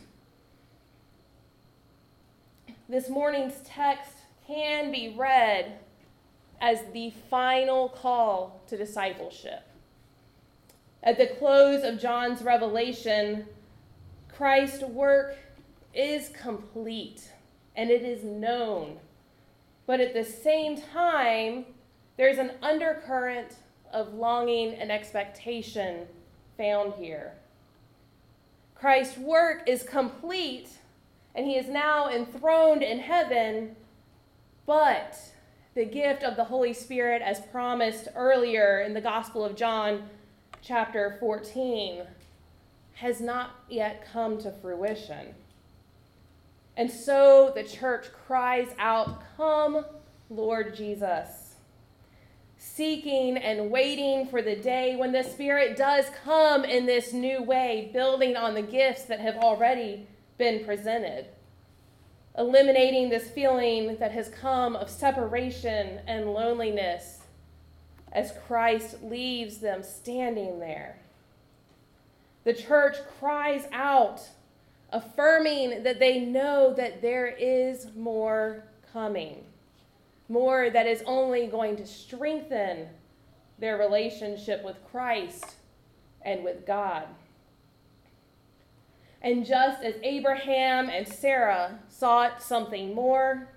This 2.88 3.08
morning's 3.08 3.60
text 3.64 4.12
can 4.46 4.92
be 4.92 5.12
read 5.18 5.80
as 6.60 6.82
the 6.92 7.12
final 7.28 7.88
call 7.88 8.60
to 8.68 8.76
discipleship. 8.76 9.64
At 11.02 11.18
the 11.18 11.26
close 11.26 11.82
of 11.82 12.00
John's 12.00 12.42
revelation, 12.42 13.46
Christ's 14.28 14.84
work 14.84 15.36
is 15.92 16.28
complete 16.28 17.32
and 17.74 17.90
it 17.90 18.02
is 18.02 18.22
known. 18.22 18.98
But 19.86 19.98
at 19.98 20.14
the 20.14 20.24
same 20.24 20.80
time, 20.80 21.66
there's 22.16 22.38
an 22.38 22.52
undercurrent 22.62 23.56
of 23.92 24.14
longing 24.14 24.74
and 24.74 24.92
expectation 24.92 26.06
found 26.56 26.94
here. 26.94 27.32
Christ's 28.76 29.18
work 29.18 29.68
is 29.68 29.82
complete 29.82 30.68
and 31.36 31.46
he 31.46 31.56
is 31.56 31.68
now 31.68 32.08
enthroned 32.08 32.82
in 32.82 32.98
heaven, 32.98 33.76
but 34.64 35.18
the 35.74 35.84
gift 35.84 36.24
of 36.24 36.34
the 36.34 36.44
Holy 36.44 36.72
Spirit, 36.72 37.20
as 37.20 37.40
promised 37.40 38.08
earlier 38.16 38.80
in 38.80 38.94
the 38.94 39.00
Gospel 39.02 39.44
of 39.44 39.54
John, 39.54 40.08
chapter 40.62 41.18
14, 41.20 42.04
has 42.94 43.20
not 43.20 43.50
yet 43.68 44.08
come 44.10 44.38
to 44.38 44.50
fruition. 44.50 45.34
And 46.78 46.90
so 46.90 47.52
the 47.54 47.64
church 47.64 48.06
cries 48.26 48.68
out, 48.78 49.22
Come, 49.36 49.84
Lord 50.30 50.74
Jesus, 50.74 51.56
seeking 52.56 53.36
and 53.36 53.70
waiting 53.70 54.26
for 54.26 54.40
the 54.40 54.56
day 54.56 54.96
when 54.96 55.12
the 55.12 55.22
Spirit 55.22 55.76
does 55.76 56.06
come 56.24 56.64
in 56.64 56.86
this 56.86 57.12
new 57.12 57.42
way, 57.42 57.90
building 57.92 58.36
on 58.36 58.54
the 58.54 58.62
gifts 58.62 59.04
that 59.04 59.20
have 59.20 59.36
already 59.36 60.06
been 60.38 60.64
presented 60.64 61.26
eliminating 62.38 63.08
this 63.08 63.30
feeling 63.30 63.96
that 63.98 64.12
has 64.12 64.28
come 64.28 64.76
of 64.76 64.90
separation 64.90 66.00
and 66.06 66.32
loneliness 66.32 67.20
as 68.12 68.32
Christ 68.46 69.02
leaves 69.02 69.58
them 69.58 69.82
standing 69.82 70.58
there. 70.58 70.98
The 72.44 72.54
church 72.54 72.96
cries 73.18 73.66
out, 73.72 74.20
affirming 74.90 75.82
that 75.82 75.98
they 75.98 76.20
know 76.20 76.74
that 76.74 77.02
there 77.02 77.26
is 77.26 77.88
more 77.96 78.64
coming, 78.92 79.44
more 80.28 80.70
that 80.70 80.86
is 80.86 81.02
only 81.06 81.46
going 81.46 81.76
to 81.76 81.86
strengthen 81.86 82.88
their 83.58 83.78
relationship 83.78 84.62
with 84.62 84.76
Christ 84.90 85.56
and 86.22 86.44
with 86.44 86.66
God. 86.66 87.04
And 89.22 89.44
just 89.44 89.82
as 89.82 89.94
Abraham 90.02 90.88
and 90.88 91.06
Sarah 91.06 91.78
sought 91.88 92.42
something 92.42 92.94
more, 92.94 93.48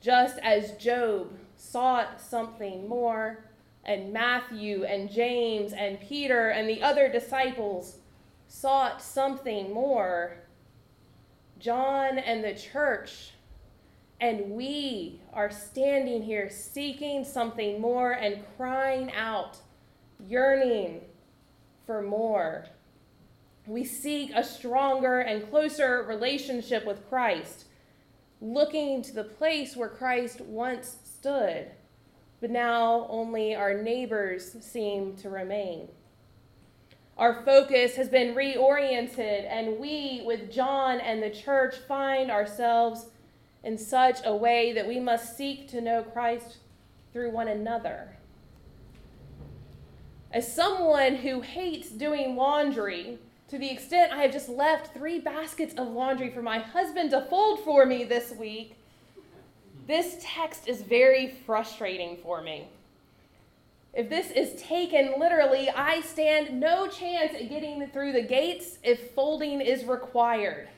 just 0.00 0.38
as 0.38 0.72
Job 0.72 1.32
sought 1.56 2.20
something 2.20 2.88
more, 2.88 3.44
and 3.84 4.12
Matthew 4.12 4.84
and 4.84 5.10
James 5.10 5.72
and 5.72 6.00
Peter 6.00 6.48
and 6.48 6.68
the 6.68 6.82
other 6.82 7.08
disciples 7.08 7.98
sought 8.48 9.00
something 9.02 9.72
more, 9.72 10.38
John 11.58 12.18
and 12.18 12.42
the 12.42 12.54
church 12.54 13.32
and 14.20 14.50
we 14.50 15.20
are 15.32 15.50
standing 15.50 16.22
here 16.22 16.48
seeking 16.48 17.24
something 17.24 17.80
more 17.80 18.12
and 18.12 18.42
crying 18.56 19.12
out, 19.12 19.58
yearning 20.26 21.02
for 21.84 22.00
more. 22.00 22.66
We 23.66 23.84
seek 23.84 24.30
a 24.34 24.44
stronger 24.44 25.20
and 25.20 25.50
closer 25.50 26.04
relationship 26.04 26.86
with 26.86 27.08
Christ, 27.08 27.64
looking 28.40 29.02
to 29.02 29.12
the 29.12 29.24
place 29.24 29.74
where 29.74 29.88
Christ 29.88 30.40
once 30.40 30.98
stood, 31.04 31.72
but 32.40 32.50
now 32.50 33.06
only 33.10 33.56
our 33.56 33.74
neighbors 33.74 34.56
seem 34.60 35.16
to 35.16 35.30
remain. 35.30 35.88
Our 37.18 37.42
focus 37.44 37.96
has 37.96 38.08
been 38.08 38.36
reoriented, 38.36 39.46
and 39.50 39.80
we, 39.80 40.22
with 40.24 40.52
John 40.52 41.00
and 41.00 41.20
the 41.20 41.30
church, 41.30 41.74
find 41.88 42.30
ourselves 42.30 43.06
in 43.64 43.78
such 43.78 44.20
a 44.24 44.36
way 44.36 44.72
that 44.74 44.86
we 44.86 45.00
must 45.00 45.36
seek 45.36 45.68
to 45.70 45.80
know 45.80 46.02
Christ 46.02 46.58
through 47.12 47.32
one 47.32 47.48
another. 47.48 48.16
As 50.30 50.52
someone 50.52 51.16
who 51.16 51.40
hates 51.40 51.88
doing 51.88 52.36
laundry, 52.36 53.18
to 53.48 53.58
the 53.58 53.70
extent 53.70 54.12
I 54.12 54.22
have 54.22 54.32
just 54.32 54.48
left 54.48 54.92
three 54.92 55.20
baskets 55.20 55.74
of 55.74 55.88
laundry 55.88 56.30
for 56.30 56.42
my 56.42 56.58
husband 56.58 57.10
to 57.10 57.22
fold 57.22 57.60
for 57.60 57.86
me 57.86 58.04
this 58.04 58.32
week, 58.32 58.76
this 59.86 60.16
text 60.20 60.66
is 60.66 60.82
very 60.82 61.28
frustrating 61.46 62.16
for 62.16 62.42
me. 62.42 62.68
If 63.94 64.10
this 64.10 64.30
is 64.30 64.60
taken 64.60 65.14
literally, 65.18 65.70
I 65.70 66.00
stand 66.02 66.60
no 66.60 66.86
chance 66.86 67.32
at 67.34 67.48
getting 67.48 67.86
through 67.88 68.12
the 68.12 68.22
gates 68.22 68.78
if 68.82 69.12
folding 69.12 69.60
is 69.60 69.84
required. 69.84 70.68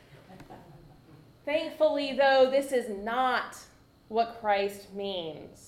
Thankfully, 1.45 2.13
though, 2.13 2.49
this 2.51 2.71
is 2.71 2.89
not 2.91 3.57
what 4.09 4.39
Christ 4.41 4.95
means. 4.95 5.68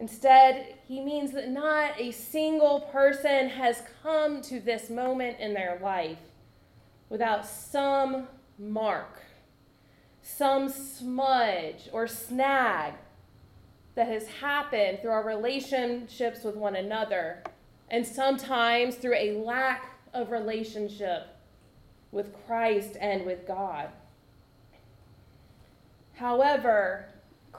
Instead, 0.00 0.74
he 0.86 1.00
means 1.00 1.32
that 1.32 1.48
not 1.50 1.98
a 1.98 2.12
single 2.12 2.80
person 2.92 3.48
has 3.48 3.82
come 4.02 4.40
to 4.40 4.60
this 4.60 4.88
moment 4.90 5.38
in 5.40 5.52
their 5.54 5.78
life 5.82 6.18
without 7.08 7.44
some 7.44 8.28
mark, 8.58 9.22
some 10.22 10.68
smudge 10.68 11.88
or 11.92 12.06
snag 12.06 12.94
that 13.96 14.06
has 14.06 14.28
happened 14.28 15.00
through 15.00 15.10
our 15.10 15.26
relationships 15.26 16.44
with 16.44 16.54
one 16.54 16.76
another, 16.76 17.42
and 17.90 18.06
sometimes 18.06 18.94
through 18.94 19.16
a 19.16 19.32
lack 19.38 19.98
of 20.14 20.30
relationship 20.30 21.26
with 22.12 22.32
Christ 22.46 22.96
and 23.00 23.26
with 23.26 23.48
God. 23.48 23.88
However, 26.14 27.06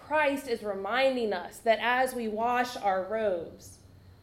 Christ 0.10 0.48
is 0.48 0.64
reminding 0.64 1.34
us 1.34 1.60
that 1.60 1.78
as 1.84 2.16
we 2.16 2.28
wash 2.28 2.76
our 2.78 3.04
robes, 3.04 3.78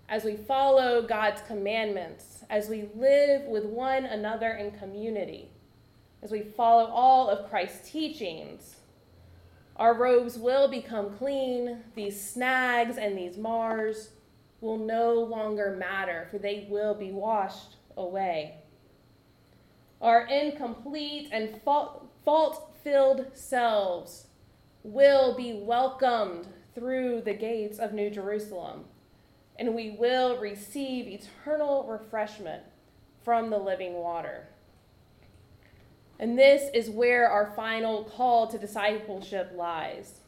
as 0.09 0.25
we 0.25 0.35
follow 0.35 1.01
God's 1.01 1.41
commandments, 1.43 2.43
as 2.51 2.69
we 2.69 2.89
live 2.97 3.43
with 3.43 3.65
one 3.65 4.05
another 4.05 4.51
in 4.51 4.73
community, 4.73 5.49
as 6.25 6.33
we 6.33 6.41
follow 6.43 6.87
all 6.87 7.31
of 7.31 7.49
Christ's 7.49 7.89
teachings, 7.89 8.79
our 9.77 9.95
robes 9.95 10.37
will 10.37 10.67
become 10.67 11.17
clean. 11.19 11.85
These 11.95 12.21
snags 12.21 12.99
and 12.99 13.17
these 13.17 13.39
mars 13.39 14.11
will 14.61 14.79
no 14.79 15.13
longer 15.15 15.77
matter, 15.79 16.27
for 16.33 16.39
they 16.39 16.67
will 16.69 16.95
be 16.95 17.13
washed 17.13 17.77
away. 17.97 18.57
our 20.01 20.27
incomplete 20.27 21.29
and 21.31 21.63
fault 21.63 22.75
filled 22.83 23.27
selves 23.35 24.26
will 24.87 25.35
be 25.35 25.53
welcomed 25.53 26.47
through 26.75 27.21
the 27.23 27.35
gates 27.35 27.79
of 27.79 27.93
New 27.93 28.09
Jerusalem, 28.09 28.85
and 29.59 29.75
we 29.75 29.91
will 29.91 30.39
receive 30.39 31.09
eternal 31.09 31.85
refreshment 31.85 32.63
from 33.25 33.51
the 33.51 33.59
living 33.59 33.95
water. 33.95 34.47
And 36.19 36.39
this 36.39 36.71
is 36.73 36.89
where 36.89 37.29
our 37.29 37.53
final 37.57 38.05
call 38.05 38.47
to 38.47 38.59
discipleship 38.59 39.53
lies. 39.55 40.21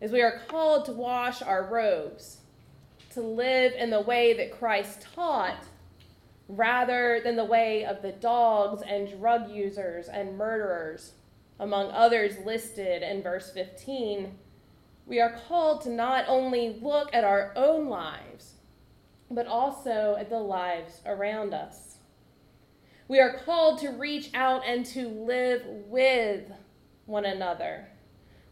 As 0.00 0.12
we 0.12 0.20
are 0.20 0.40
called 0.46 0.84
to 0.84 0.92
wash 0.92 1.40
our 1.40 1.64
robes, 1.64 2.38
to 3.12 3.22
live 3.22 3.72
in 3.72 3.90
the 3.90 4.00
way 4.00 4.34
that 4.34 4.58
Christ 4.58 5.06
taught, 5.14 5.64
rather 6.48 7.20
than 7.24 7.36
the 7.36 7.44
way 7.44 7.84
of 7.84 8.02
the 8.02 8.12
dogs 8.12 8.82
and 8.82 9.08
drug 9.18 9.50
users 9.50 10.08
and 10.08 10.36
murderers, 10.36 11.12
among 11.58 11.90
others 11.90 12.38
listed 12.44 13.02
in 13.02 13.22
verse 13.22 13.50
15, 13.52 14.38
we 15.06 15.20
are 15.20 15.38
called 15.48 15.82
to 15.82 15.90
not 15.90 16.24
only 16.28 16.78
look 16.80 17.14
at 17.14 17.24
our 17.24 17.52
own 17.56 17.88
lives, 17.88 18.54
but 19.30 19.46
also 19.46 20.16
at 20.18 20.30
the 20.30 20.38
lives 20.38 21.00
around 21.06 21.54
us. 21.54 21.98
We 23.06 23.20
are 23.20 23.38
called 23.44 23.80
to 23.80 23.90
reach 23.90 24.30
out 24.34 24.62
and 24.66 24.86
to 24.86 25.08
live 25.08 25.62
with 25.66 26.50
one 27.04 27.26
another. 27.26 27.88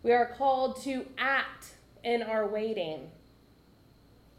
We 0.02 0.12
are 0.12 0.34
called 0.36 0.82
to 0.82 1.06
act 1.16 1.74
in 2.04 2.22
our 2.22 2.46
waiting. 2.46 3.10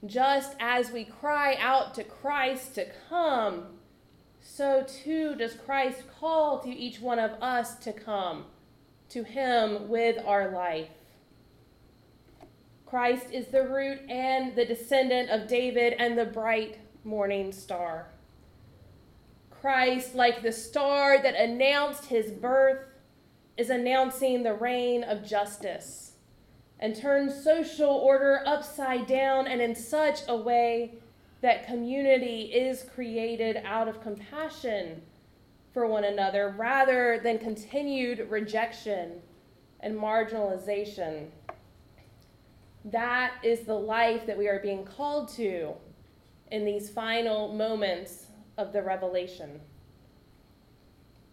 Just 0.05 0.55
as 0.60 0.91
we 0.91 1.05
cry 1.05 1.55
out 1.60 1.96
to 1.96 2.03
Christ 2.03 2.75
to 2.75 2.86
come, 3.10 3.65
so 4.39 4.86
too 4.86 5.36
does 5.36 5.55
Christ 5.55 6.03
call 6.20 6.60
to 6.60 6.70
each 6.70 7.00
one 7.00 7.17
of 7.17 7.32
us 7.41 7.75
to 7.77 7.93
come 7.93 8.46
to 9.13 9.24
Him 9.24 9.89
with 9.89 10.17
our 10.25 10.51
life. 10.51 10.89
Christ 12.86 13.27
is 13.32 13.48
the 13.48 13.63
root 13.63 14.01
and 14.10 14.55
the 14.55 14.65
descendant 14.65 15.29
of 15.29 15.48
David 15.48 15.93
and 15.93 16.17
the 16.17 16.25
bright 16.25 16.79
morning 17.03 17.51
star. 17.51 18.08
Christ, 19.50 20.13
like 20.13 20.41
the 20.41 20.51
star 20.51 21.22
that 21.22 21.36
announced 21.36 22.05
his 22.05 22.32
birth, 22.32 22.86
is 23.55 23.70
announcing 23.70 24.43
the 24.43 24.53
reign 24.53 25.03
of 25.03 25.25
justice 25.25 26.13
and 26.79 26.96
turns 26.96 27.43
social 27.43 27.89
order 27.89 28.41
upside 28.46 29.08
down 29.08 29.48
and 29.48 29.62
in 29.62 29.74
such 29.75 30.22
a 30.27 30.36
way 30.36 30.96
that 31.41 31.65
community 31.65 32.51
is 32.53 32.84
created 32.93 33.62
out 33.63 33.88
of 33.88 34.01
compassion 34.01 35.01
for 35.74 35.88
one 35.88 36.03
another 36.03 36.53
rather 36.58 37.20
than 37.24 37.39
continued 37.39 38.27
rejection 38.30 39.22
and 39.80 39.96
marginalization. 39.96 41.27
That 42.86 43.34
is 43.44 43.62
the 43.62 43.74
life 43.74 44.25
that 44.27 44.38
we 44.38 44.48
are 44.48 44.60
being 44.60 44.86
called 44.86 45.30
to 45.36 45.74
in 46.51 46.63
these 46.63 46.89
final 46.89 47.53
moments 47.53 48.27
of 48.58 48.72
the 48.72 48.84
revelation. 48.84 49.60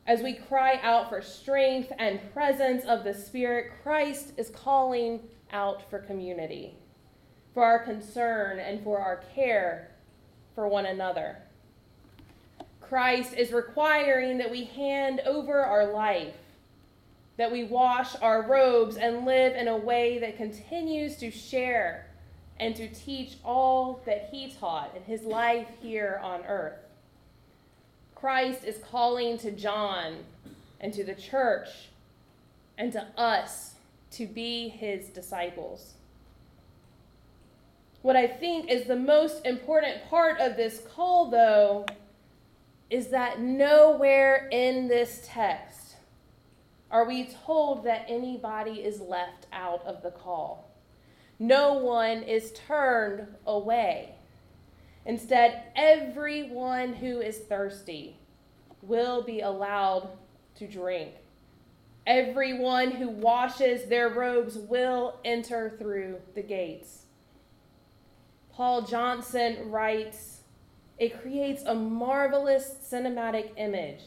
As 0.06 0.22
we 0.22 0.32
cry 0.32 0.80
out 0.82 1.08
for 1.08 1.20
strength 1.20 1.92
and 1.98 2.32
presence 2.32 2.84
of 2.84 3.04
the 3.04 3.14
Spirit, 3.14 3.72
Christ 3.82 4.32
is 4.38 4.48
calling 4.50 5.20
out 5.52 5.88
for 5.90 5.98
community, 5.98 6.74
for 7.52 7.62
our 7.62 7.80
concern 7.80 8.58
and 8.58 8.82
for 8.82 8.98
our 8.98 9.22
care 9.34 9.90
for 10.54 10.66
one 10.66 10.86
another. 10.86 11.36
Christ 12.90 13.34
is 13.34 13.52
requiring 13.52 14.38
that 14.38 14.50
we 14.50 14.64
hand 14.64 15.20
over 15.20 15.60
our 15.64 15.92
life, 15.92 16.34
that 17.36 17.52
we 17.52 17.62
wash 17.62 18.16
our 18.20 18.42
robes 18.42 18.96
and 18.96 19.24
live 19.24 19.54
in 19.54 19.68
a 19.68 19.76
way 19.76 20.18
that 20.18 20.36
continues 20.36 21.14
to 21.18 21.30
share 21.30 22.06
and 22.58 22.74
to 22.74 22.88
teach 22.88 23.36
all 23.44 24.02
that 24.06 24.30
he 24.32 24.50
taught 24.50 24.96
in 24.96 25.04
his 25.04 25.22
life 25.22 25.68
here 25.80 26.20
on 26.20 26.44
earth. 26.46 26.80
Christ 28.16 28.64
is 28.64 28.78
calling 28.90 29.38
to 29.38 29.52
John 29.52 30.16
and 30.80 30.92
to 30.92 31.04
the 31.04 31.14
church 31.14 31.68
and 32.76 32.92
to 32.92 33.06
us 33.16 33.74
to 34.10 34.26
be 34.26 34.68
his 34.68 35.10
disciples. 35.10 35.94
What 38.02 38.16
I 38.16 38.26
think 38.26 38.68
is 38.68 38.88
the 38.88 38.96
most 38.96 39.46
important 39.46 40.10
part 40.10 40.40
of 40.40 40.56
this 40.56 40.82
call, 40.92 41.30
though, 41.30 41.86
is 42.90 43.08
that 43.08 43.40
nowhere 43.40 44.48
in 44.50 44.88
this 44.88 45.22
text 45.24 45.94
are 46.90 47.06
we 47.06 47.30
told 47.46 47.84
that 47.84 48.04
anybody 48.08 48.82
is 48.82 49.00
left 49.00 49.46
out 49.52 49.84
of 49.86 50.02
the 50.02 50.10
call. 50.10 50.74
No 51.38 51.74
one 51.74 52.24
is 52.24 52.52
turned 52.52 53.28
away. 53.46 54.16
Instead, 55.06 55.62
everyone 55.76 56.92
who 56.94 57.20
is 57.20 57.38
thirsty 57.38 58.16
will 58.82 59.22
be 59.22 59.40
allowed 59.40 60.10
to 60.56 60.66
drink. 60.66 61.12
Everyone 62.06 62.90
who 62.90 63.08
washes 63.08 63.88
their 63.88 64.08
robes 64.08 64.56
will 64.56 65.18
enter 65.24 65.76
through 65.78 66.16
the 66.34 66.42
gates. 66.42 67.04
Paul 68.52 68.82
Johnson 68.82 69.70
writes 69.70 70.39
It 71.00 71.18
creates 71.22 71.62
a 71.64 71.74
marvelous 71.74 72.74
cinematic 72.86 73.52
image 73.56 74.02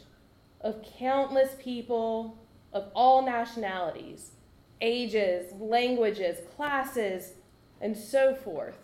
of 0.61 0.85
countless 0.99 1.55
people 1.59 2.37
of 2.71 2.91
all 2.95 3.25
nationalities, 3.25 4.31
ages, 4.79 5.51
languages, 5.59 6.37
classes, 6.55 7.33
and 7.81 7.97
so 7.97 8.35
forth 8.35 8.77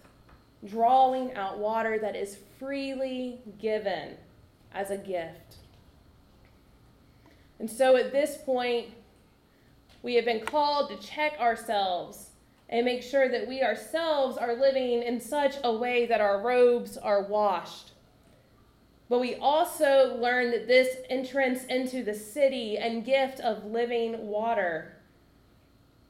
drawing 0.66 1.34
out 1.36 1.60
water 1.60 2.00
that 2.00 2.16
is 2.16 2.40
freely 2.58 3.42
given 3.60 4.16
as 4.74 4.90
a 4.90 4.98
gift. 4.98 5.58
And 7.60 7.70
so 7.70 7.96
at 7.96 8.12
this 8.12 8.38
point, 8.38 8.88
we 10.02 10.16
have 10.16 10.26
been 10.26 10.46
called 10.46 10.90
to 10.90 11.08
check 11.08 11.40
ourselves 11.40 12.32
and 12.70 12.86
make 12.86 13.04
sure 13.04 13.30
that 13.30 13.48
we 13.48 13.62
ourselves 13.62 14.36
are 14.38 14.56
living 14.56 15.04
in 15.04 15.22
such 15.22 15.56
a 15.64 15.74
way 15.74 16.08
that 16.08 16.22
our 16.22 16.42
robes 16.42 16.98
are 16.98 17.24
washed. 17.24 17.92
But 19.10 19.20
we 19.20 19.36
also 19.36 20.16
learn 20.22 20.52
that 20.52 20.68
this 20.68 20.98
entrance 21.10 21.66
into 21.66 22.04
the 22.04 22.14
city 22.14 22.78
and 22.78 23.04
gift 23.04 23.40
of 23.40 23.66
living 23.66 24.28
water 24.28 24.98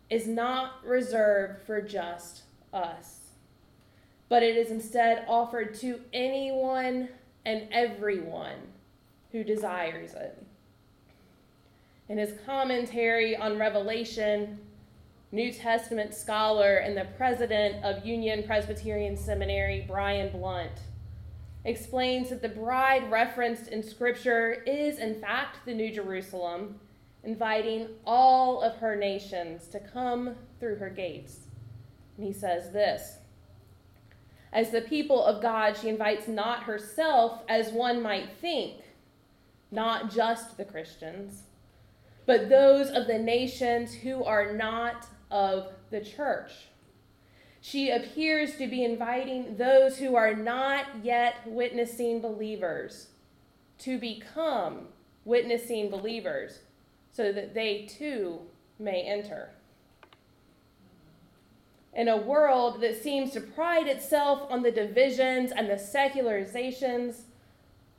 is 0.10 0.28
not 0.28 0.86
reserved 0.86 1.62
for 1.66 1.82
just 1.82 2.44
us 2.74 3.20
but 4.30 4.44
it 4.44 4.56
is 4.56 4.70
instead 4.70 5.26
offered 5.28 5.74
to 5.74 6.00
anyone 6.14 7.10
and 7.46 7.68
everyone 7.72 8.60
who 9.32 9.44
desires 9.44 10.14
it. 10.14 10.42
In 12.08 12.18
his 12.18 12.34
commentary 12.46 13.36
on 13.36 13.58
Revelation, 13.58 14.60
New 15.32 15.52
Testament 15.52 16.14
scholar 16.14 16.78
and 16.78 16.96
the 16.96 17.06
president 17.18 17.84
of 17.84 18.06
Union 18.06 18.44
Presbyterian 18.44 19.18
Seminary, 19.18 19.86
Brian 19.88 20.32
Blount, 20.32 20.80
explains 21.66 22.30
that 22.30 22.42
the 22.42 22.50
bride 22.50 23.10
referenced 23.12 23.68
in 23.68 23.84
Scripture 23.84 24.64
is, 24.66 25.00
in 25.00 25.20
fact, 25.20 25.60
the 25.66 25.74
New 25.74 25.92
Jerusalem, 25.94 26.80
inviting 27.24 27.90
all 28.06 28.62
of 28.62 28.78
her 28.78 28.96
nations 28.96 29.68
to 29.68 29.80
come 29.80 30.36
through 30.60 30.78
her 30.78 30.90
gates. 30.90 31.48
And 32.18 32.26
he 32.26 32.34
says 32.34 32.72
this 32.72 33.20
as 34.52 34.72
the 34.72 34.82
people 34.82 35.24
of 35.24 35.42
God, 35.42 35.78
she 35.78 35.90
invites 35.90 36.28
not 36.28 36.64
herself, 36.64 37.44
as 37.48 37.72
one 37.72 38.02
might 38.02 38.30
think, 38.42 38.82
not 39.70 40.12
just 40.12 40.58
the 40.58 40.66
Christians, 40.66 41.44
but 42.26 42.50
those 42.50 42.90
of 42.90 43.06
the 43.06 43.20
nations 43.20 43.94
who 43.94 44.24
are 44.24 44.54
not 44.54 45.06
of 45.30 45.72
the 45.92 46.02
church. 46.02 46.69
She 47.62 47.90
appears 47.90 48.56
to 48.58 48.68
be 48.68 48.84
inviting 48.84 49.58
those 49.58 49.98
who 49.98 50.16
are 50.16 50.34
not 50.34 50.86
yet 51.04 51.36
witnessing 51.46 52.22
believers 52.22 53.08
to 53.80 53.98
become 53.98 54.88
witnessing 55.26 55.90
believers 55.90 56.60
so 57.12 57.32
that 57.32 57.54
they 57.54 57.86
too 57.86 58.42
may 58.78 59.02
enter 59.02 59.50
in 61.94 62.08
a 62.08 62.18
world 62.18 62.82
that 62.82 63.02
seems 63.02 63.32
to 63.32 63.42
pride 63.42 63.88
itself 63.88 64.50
on 64.50 64.62
the 64.62 64.72
divisions 64.72 65.52
and 65.52 65.70
the 65.70 65.74
secularizations, 65.74 67.24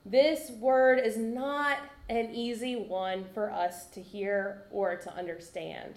this 0.06 0.50
word 0.52 1.00
is 1.00 1.16
not 1.16 1.78
an 2.08 2.34
easy 2.34 2.76
one 2.76 3.24
for 3.34 3.50
us 3.50 3.86
to 3.88 4.00
hear 4.00 4.62
or 4.70 4.96
to 4.96 5.14
understand. 5.14 5.94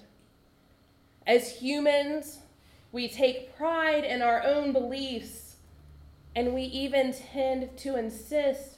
As 1.25 1.49
humans, 1.49 2.39
we 2.93 3.07
take 3.07 3.57
pride 3.57 4.03
in 4.05 4.21
our 4.21 4.43
own 4.43 4.71
beliefs, 4.71 5.55
and 6.35 6.53
we 6.53 6.61
even 6.61 7.11
tend 7.11 7.75
to 7.75 7.97
insist 7.97 8.77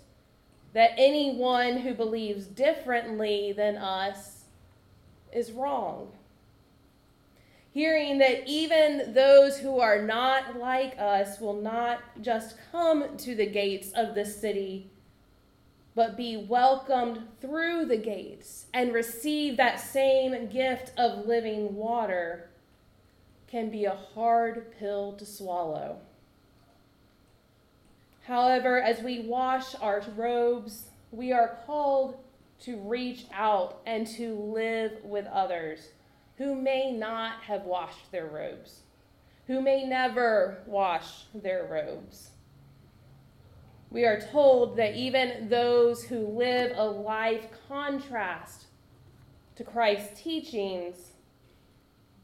that 0.73 0.91
anyone 0.97 1.79
who 1.79 1.93
believes 1.93 2.47
differently 2.47 3.53
than 3.55 3.75
us 3.75 4.45
is 5.33 5.51
wrong. 5.51 6.13
Hearing 7.71 8.19
that 8.19 8.47
even 8.47 9.13
those 9.13 9.57
who 9.59 9.81
are 9.81 10.01
not 10.01 10.57
like 10.57 10.97
us 10.97 11.41
will 11.41 11.61
not 11.61 11.99
just 12.21 12.55
come 12.71 13.17
to 13.17 13.35
the 13.35 13.45
gates 13.45 13.91
of 13.91 14.15
the 14.15 14.23
city, 14.23 14.89
but 15.93 16.15
be 16.15 16.37
welcomed 16.37 17.19
through 17.41 17.85
the 17.85 17.97
gates 17.97 18.67
and 18.73 18.93
receive 18.93 19.57
that 19.57 19.81
same 19.81 20.47
gift 20.47 20.93
of 20.97 21.25
living 21.25 21.75
water 21.75 22.49
can 23.55 23.69
be 23.69 23.85
a 23.85 23.97
hard 24.13 24.69
pill 24.77 25.13
to 25.13 25.25
swallow. 25.25 25.95
However, 28.27 28.81
as 28.81 29.01
we 29.01 29.21
wash 29.21 29.75
our 29.75 30.03
robes, 30.17 30.89
we 31.09 31.31
are 31.31 31.59
called 31.65 32.17
to 32.63 32.75
reach 32.75 33.27
out 33.33 33.79
and 33.85 34.05
to 34.07 34.35
live 34.35 35.01
with 35.05 35.25
others 35.27 35.87
who 36.37 36.53
may 36.53 36.91
not 36.91 37.43
have 37.43 37.61
washed 37.61 38.11
their 38.11 38.25
robes, 38.25 38.81
who 39.47 39.61
may 39.61 39.85
never 39.85 40.57
wash 40.65 41.23
their 41.33 41.63
robes. 41.63 42.31
We 43.89 44.03
are 44.03 44.19
told 44.19 44.75
that 44.75 44.97
even 44.97 45.47
those 45.47 46.03
who 46.03 46.27
live 46.27 46.73
a 46.75 46.83
life 46.83 47.47
contrast 47.69 48.65
to 49.55 49.63
Christ's 49.63 50.21
teachings, 50.21 51.13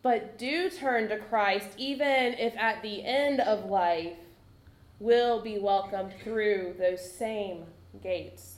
but 0.03 0.37
do 0.37 0.69
turn 0.69 1.09
to 1.09 1.17
Christ, 1.17 1.69
even 1.77 2.33
if 2.33 2.55
at 2.57 2.81
the 2.81 3.05
end 3.05 3.39
of 3.39 3.69
life, 3.69 4.17
we'll 4.99 5.41
be 5.41 5.59
welcomed 5.59 6.13
through 6.23 6.75
those 6.77 7.01
same 7.13 7.65
gates. 8.01 8.57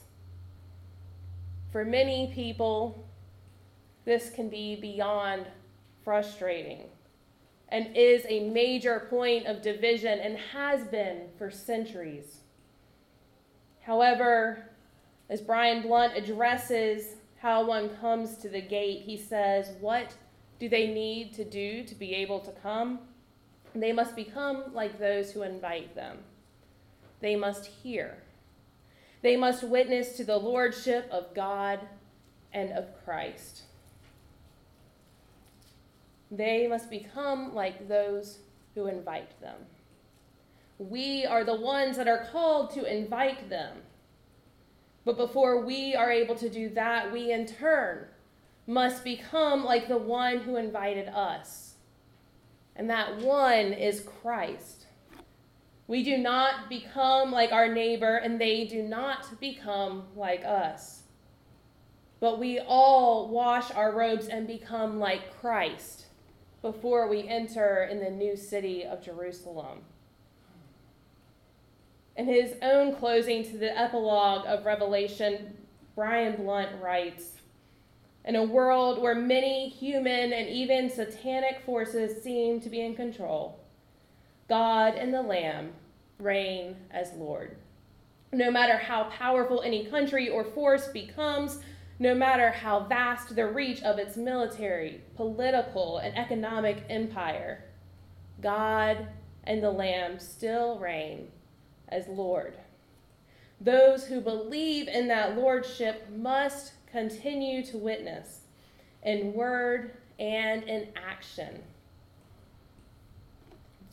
For 1.70 1.84
many 1.84 2.30
people, 2.34 3.06
this 4.04 4.30
can 4.30 4.48
be 4.48 4.76
beyond 4.76 5.46
frustrating 6.04 6.84
and 7.68 7.96
is 7.96 8.24
a 8.28 8.48
major 8.50 9.06
point 9.10 9.46
of 9.46 9.62
division 9.62 10.18
and 10.20 10.38
has 10.38 10.84
been 10.84 11.22
for 11.36 11.50
centuries. 11.50 12.40
However, 13.80 14.70
as 15.28 15.40
Brian 15.40 15.82
Blount 15.82 16.16
addresses 16.16 17.16
how 17.38 17.66
one 17.66 17.96
comes 17.96 18.36
to 18.38 18.48
the 18.48 18.60
gate, 18.60 19.02
he 19.02 19.16
says, 19.16 19.72
What 19.80 20.14
do 20.64 20.70
they 20.70 20.86
need 20.86 21.34
to 21.34 21.44
do 21.44 21.84
to 21.84 21.94
be 21.94 22.14
able 22.14 22.40
to 22.40 22.50
come? 22.62 22.98
They 23.74 23.92
must 23.92 24.16
become 24.16 24.72
like 24.72 24.98
those 24.98 25.30
who 25.30 25.42
invite 25.42 25.94
them. 25.94 26.16
They 27.20 27.36
must 27.36 27.66
hear. 27.66 28.16
They 29.20 29.36
must 29.36 29.62
witness 29.62 30.16
to 30.16 30.24
the 30.24 30.38
lordship 30.38 31.06
of 31.10 31.34
God 31.34 31.80
and 32.54 32.72
of 32.72 32.86
Christ. 33.04 33.64
They 36.30 36.66
must 36.66 36.88
become 36.88 37.54
like 37.54 37.86
those 37.86 38.38
who 38.74 38.86
invite 38.86 39.38
them. 39.42 39.58
We 40.78 41.26
are 41.26 41.44
the 41.44 41.60
ones 41.60 41.98
that 41.98 42.08
are 42.08 42.26
called 42.32 42.70
to 42.70 42.90
invite 42.90 43.50
them. 43.50 43.76
But 45.04 45.18
before 45.18 45.62
we 45.66 45.94
are 45.94 46.10
able 46.10 46.36
to 46.36 46.48
do 46.48 46.70
that, 46.70 47.12
we 47.12 47.32
in 47.32 47.44
turn 47.44 48.06
must 48.66 49.04
become 49.04 49.64
like 49.64 49.88
the 49.88 49.98
one 49.98 50.38
who 50.38 50.56
invited 50.56 51.08
us. 51.08 51.74
And 52.76 52.90
that 52.90 53.18
one 53.18 53.72
is 53.72 54.00
Christ. 54.22 54.86
We 55.86 56.02
do 56.02 56.16
not 56.16 56.68
become 56.68 57.30
like 57.30 57.52
our 57.52 57.72
neighbor, 57.72 58.16
and 58.16 58.40
they 58.40 58.64
do 58.64 58.82
not 58.82 59.38
become 59.38 60.04
like 60.16 60.44
us. 60.44 61.02
But 62.20 62.38
we 62.38 62.58
all 62.58 63.28
wash 63.28 63.70
our 63.70 63.92
robes 63.92 64.28
and 64.28 64.46
become 64.46 64.98
like 64.98 65.38
Christ 65.40 66.06
before 66.62 67.06
we 67.08 67.28
enter 67.28 67.86
in 67.90 68.00
the 68.00 68.10
new 68.10 68.34
city 68.34 68.84
of 68.84 69.02
Jerusalem. 69.02 69.80
In 72.16 72.26
his 72.26 72.54
own 72.62 72.94
closing 72.96 73.44
to 73.44 73.58
the 73.58 73.76
epilogue 73.78 74.46
of 74.46 74.64
Revelation, 74.64 75.58
Brian 75.94 76.36
Blount 76.36 76.80
writes 76.80 77.32
In 78.24 78.36
a 78.36 78.42
world 78.42 79.02
where 79.02 79.14
many 79.14 79.68
human 79.68 80.32
and 80.32 80.48
even 80.48 80.88
satanic 80.88 81.60
forces 81.66 82.22
seem 82.22 82.60
to 82.62 82.70
be 82.70 82.80
in 82.80 82.94
control, 82.94 83.60
God 84.48 84.94
and 84.94 85.12
the 85.12 85.22
Lamb 85.22 85.74
reign 86.18 86.76
as 86.90 87.12
Lord. 87.12 87.56
No 88.32 88.50
matter 88.50 88.78
how 88.78 89.04
powerful 89.04 89.60
any 89.60 89.84
country 89.84 90.28
or 90.28 90.42
force 90.42 90.88
becomes, 90.88 91.60
no 91.98 92.14
matter 92.14 92.50
how 92.50 92.80
vast 92.80 93.36
the 93.36 93.46
reach 93.46 93.82
of 93.82 93.98
its 93.98 94.16
military, 94.16 95.02
political, 95.16 95.98
and 95.98 96.16
economic 96.16 96.84
empire, 96.88 97.64
God 98.40 99.06
and 99.44 99.62
the 99.62 99.70
Lamb 99.70 100.18
still 100.18 100.78
reign 100.78 101.28
as 101.88 102.08
Lord. 102.08 102.56
Those 103.60 104.06
who 104.06 104.20
believe 104.20 104.88
in 104.88 105.08
that 105.08 105.36
lordship 105.36 106.08
must 106.10 106.72
continue 106.94 107.60
to 107.60 107.76
witness 107.76 108.42
in 109.02 109.34
word 109.34 109.96
and 110.20 110.62
in 110.62 110.86
action 110.94 111.60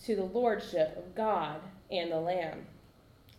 to 0.04 0.16
the 0.16 0.24
lordship 0.24 0.96
of 0.96 1.16
God 1.16 1.60
and 1.90 2.12
the 2.12 2.20
Lamb. 2.20 2.68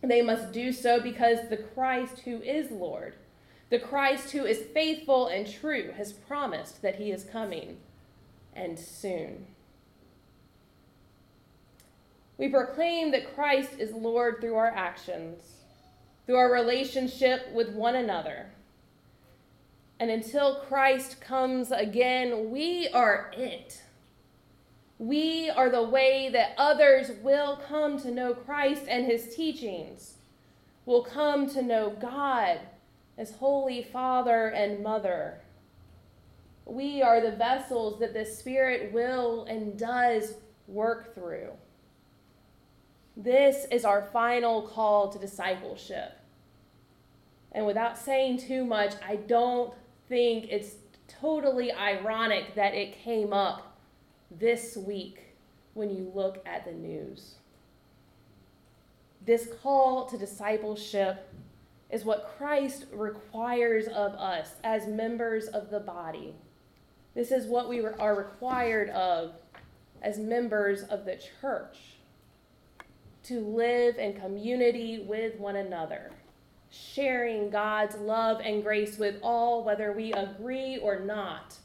They 0.02 0.20
must 0.20 0.50
do 0.50 0.72
so 0.72 1.00
because 1.00 1.48
the 1.48 1.58
Christ 1.58 2.22
who 2.24 2.42
is 2.42 2.72
Lord, 2.72 3.14
the 3.70 3.78
Christ 3.78 4.32
who 4.32 4.44
is 4.44 4.66
faithful 4.74 5.28
and 5.28 5.48
true, 5.48 5.92
has 5.96 6.12
promised 6.12 6.82
that 6.82 6.96
he 6.96 7.12
is 7.12 7.22
coming 7.22 7.76
and 8.56 8.76
soon. 8.76 9.46
We 12.36 12.48
proclaim 12.48 13.12
that 13.12 13.32
Christ 13.36 13.78
is 13.78 13.92
Lord 13.92 14.40
through 14.40 14.56
our 14.56 14.74
actions, 14.74 15.40
through 16.26 16.34
our 16.34 16.52
relationship 16.52 17.52
with 17.52 17.68
one 17.74 17.94
another. 17.94 18.46
And 20.02 20.10
until 20.10 20.56
Christ 20.56 21.20
comes 21.20 21.70
again, 21.70 22.50
we 22.50 22.88
are 22.88 23.30
it. 23.36 23.82
We 24.98 25.48
are 25.48 25.70
the 25.70 25.84
way 25.84 26.28
that 26.32 26.54
others 26.58 27.12
will 27.22 27.60
come 27.68 28.00
to 28.00 28.10
know 28.10 28.34
Christ 28.34 28.82
and 28.88 29.06
his 29.06 29.32
teachings, 29.32 30.14
will 30.86 31.04
come 31.04 31.48
to 31.50 31.62
know 31.62 31.90
God 31.90 32.58
as 33.16 33.30
Holy 33.36 33.84
Father 33.84 34.48
and 34.48 34.82
Mother. 34.82 35.38
We 36.64 37.00
are 37.00 37.20
the 37.20 37.36
vessels 37.36 38.00
that 38.00 38.12
the 38.12 38.24
Spirit 38.24 38.92
will 38.92 39.44
and 39.44 39.78
does 39.78 40.34
work 40.66 41.14
through. 41.14 41.52
This 43.16 43.66
is 43.70 43.84
our 43.84 44.02
final 44.12 44.62
call 44.62 45.12
to 45.12 45.18
discipleship. 45.20 46.18
And 47.52 47.66
without 47.66 47.96
saying 47.96 48.38
too 48.38 48.64
much, 48.64 48.94
I 49.06 49.14
don't 49.14 49.72
think 50.12 50.48
it's 50.50 50.74
totally 51.08 51.72
ironic 51.72 52.54
that 52.54 52.74
it 52.74 52.92
came 53.02 53.32
up 53.32 53.78
this 54.30 54.76
week 54.76 55.20
when 55.72 55.88
you 55.88 56.12
look 56.14 56.46
at 56.46 56.66
the 56.66 56.72
news. 56.72 57.36
This 59.24 59.48
call 59.62 60.04
to 60.04 60.18
discipleship 60.18 61.32
is 61.88 62.04
what 62.04 62.30
Christ 62.36 62.84
requires 62.92 63.86
of 63.86 64.12
us 64.16 64.56
as 64.62 64.86
members 64.86 65.46
of 65.46 65.70
the 65.70 65.80
body. 65.80 66.34
This 67.14 67.32
is 67.32 67.46
what 67.46 67.70
we 67.70 67.82
are 67.82 68.14
required 68.14 68.90
of 68.90 69.32
as 70.02 70.18
members 70.18 70.82
of 70.82 71.06
the 71.06 71.18
church 71.40 71.78
to 73.22 73.40
live 73.40 73.96
in 73.96 74.20
community 74.20 75.06
with 75.08 75.38
one 75.38 75.56
another, 75.56 76.10
sharing 76.72 77.50
God's 77.50 77.96
love 77.96 78.40
and 78.42 78.62
grace 78.62 78.98
with 78.98 79.16
all, 79.22 79.62
whether 79.62 79.92
we 79.92 80.12
agree 80.12 80.78
or 80.78 81.00
not. 81.00 81.58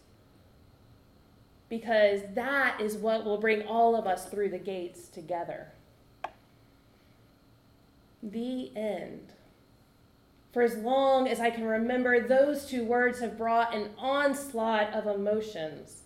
Because 1.70 2.22
that 2.34 2.80
is 2.82 2.98
what 2.98 3.26
will 3.26 3.38
bring 3.38 3.64
all 3.64 3.96
of 3.96 4.06
us 4.06 4.26
through 4.26 4.50
the 4.50 4.58
gates 4.58 5.08
together. 5.08 5.72
The 8.22 8.76
end. 8.76 9.34
For 10.52 10.62
as 10.62 10.76
long 10.78 11.28
as 11.28 11.40
I 11.40 11.52
can 11.52 11.66
remember, 11.66 12.28
those 12.28 12.66
two 12.66 12.84
words 12.84 13.20
have 13.20 13.38
brought 13.38 13.76
an 13.76 13.92
onslaught 13.98 14.94
of 14.94 15.08
emotions 15.08 16.04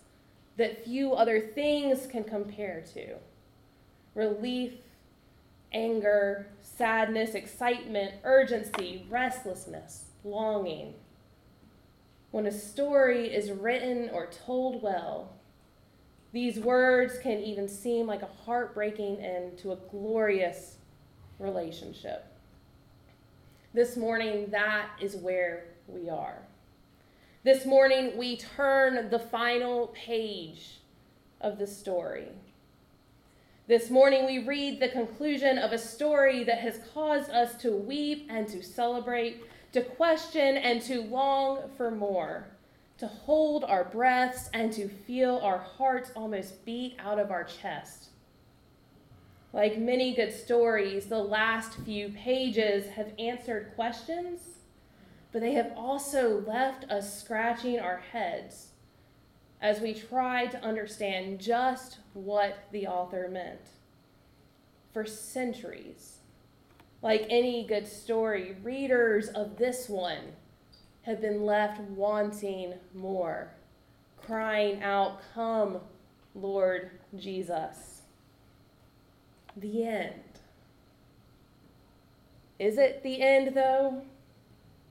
that 0.56 0.84
few 0.84 1.14
other 1.14 1.40
things 1.40 2.06
can 2.06 2.22
compare 2.22 2.84
to 2.94 3.16
relief 4.14 4.74
anger, 5.72 6.46
sadness, 6.60 7.34
excitement, 7.34 8.14
urgency, 8.24 9.06
restlessness, 9.08 10.06
longing. 10.24 10.94
When 12.30 12.46
a 12.46 12.52
story 12.52 13.34
is 13.34 13.50
written 13.50 14.10
or 14.12 14.26
told 14.26 14.82
well, 14.82 15.32
these 16.32 16.58
words 16.58 17.18
can 17.18 17.40
even 17.40 17.68
seem 17.68 18.06
like 18.06 18.22
a 18.22 18.26
heartbreaking 18.46 19.18
end 19.18 19.58
to 19.58 19.72
a 19.72 19.76
glorious 19.90 20.76
relationship. 21.38 22.24
This 23.74 23.96
morning, 23.96 24.50
that 24.50 24.88
is 25.00 25.16
where 25.16 25.64
we 25.86 26.08
are. 26.08 26.42
This 27.44 27.66
morning, 27.66 28.16
we 28.16 28.36
turn 28.36 29.10
the 29.10 29.18
final 29.18 29.88
page 29.88 30.80
of 31.40 31.58
the 31.58 31.66
story. 31.66 32.28
This 33.72 33.88
morning, 33.88 34.26
we 34.26 34.40
read 34.40 34.80
the 34.80 34.90
conclusion 34.90 35.56
of 35.56 35.72
a 35.72 35.78
story 35.78 36.44
that 36.44 36.58
has 36.58 36.78
caused 36.92 37.30
us 37.30 37.54
to 37.62 37.72
weep 37.72 38.26
and 38.28 38.46
to 38.48 38.62
celebrate, 38.62 39.44
to 39.72 39.80
question 39.80 40.58
and 40.58 40.82
to 40.82 41.00
long 41.00 41.70
for 41.78 41.90
more, 41.90 42.48
to 42.98 43.06
hold 43.06 43.64
our 43.64 43.84
breaths 43.84 44.50
and 44.52 44.70
to 44.74 44.90
feel 44.90 45.40
our 45.42 45.56
hearts 45.56 46.12
almost 46.14 46.66
beat 46.66 46.96
out 46.98 47.18
of 47.18 47.30
our 47.30 47.44
chest. 47.44 48.10
Like 49.54 49.78
many 49.78 50.14
good 50.14 50.34
stories, 50.34 51.06
the 51.06 51.24
last 51.24 51.72
few 51.78 52.10
pages 52.10 52.90
have 52.90 53.14
answered 53.18 53.72
questions 53.74 54.40
but 55.32 55.40
they 55.40 55.54
have 55.54 55.72
also 55.74 56.42
left 56.42 56.84
us 56.90 57.18
scratching 57.22 57.80
our 57.80 58.02
heads 58.12 58.71
as 59.62 59.80
we 59.80 59.94
try 59.94 60.46
to 60.46 60.62
understand 60.62 61.38
just 61.40 61.98
what 62.12 62.64
the 62.72 62.86
author 62.86 63.28
meant. 63.30 63.60
For 64.92 65.06
centuries, 65.06 66.18
like 67.00 67.26
any 67.30 67.64
good 67.64 67.86
story, 67.86 68.56
readers 68.62 69.28
of 69.28 69.56
this 69.56 69.88
one 69.88 70.34
have 71.02 71.20
been 71.20 71.46
left 71.46 71.80
wanting 71.80 72.74
more, 72.92 73.52
crying 74.26 74.82
out, 74.82 75.20
Come, 75.32 75.78
Lord 76.34 76.90
Jesus. 77.16 78.02
The 79.56 79.86
end. 79.86 80.20
Is 82.58 82.78
it 82.78 83.02
the 83.02 83.22
end, 83.22 83.54
though? 83.54 84.02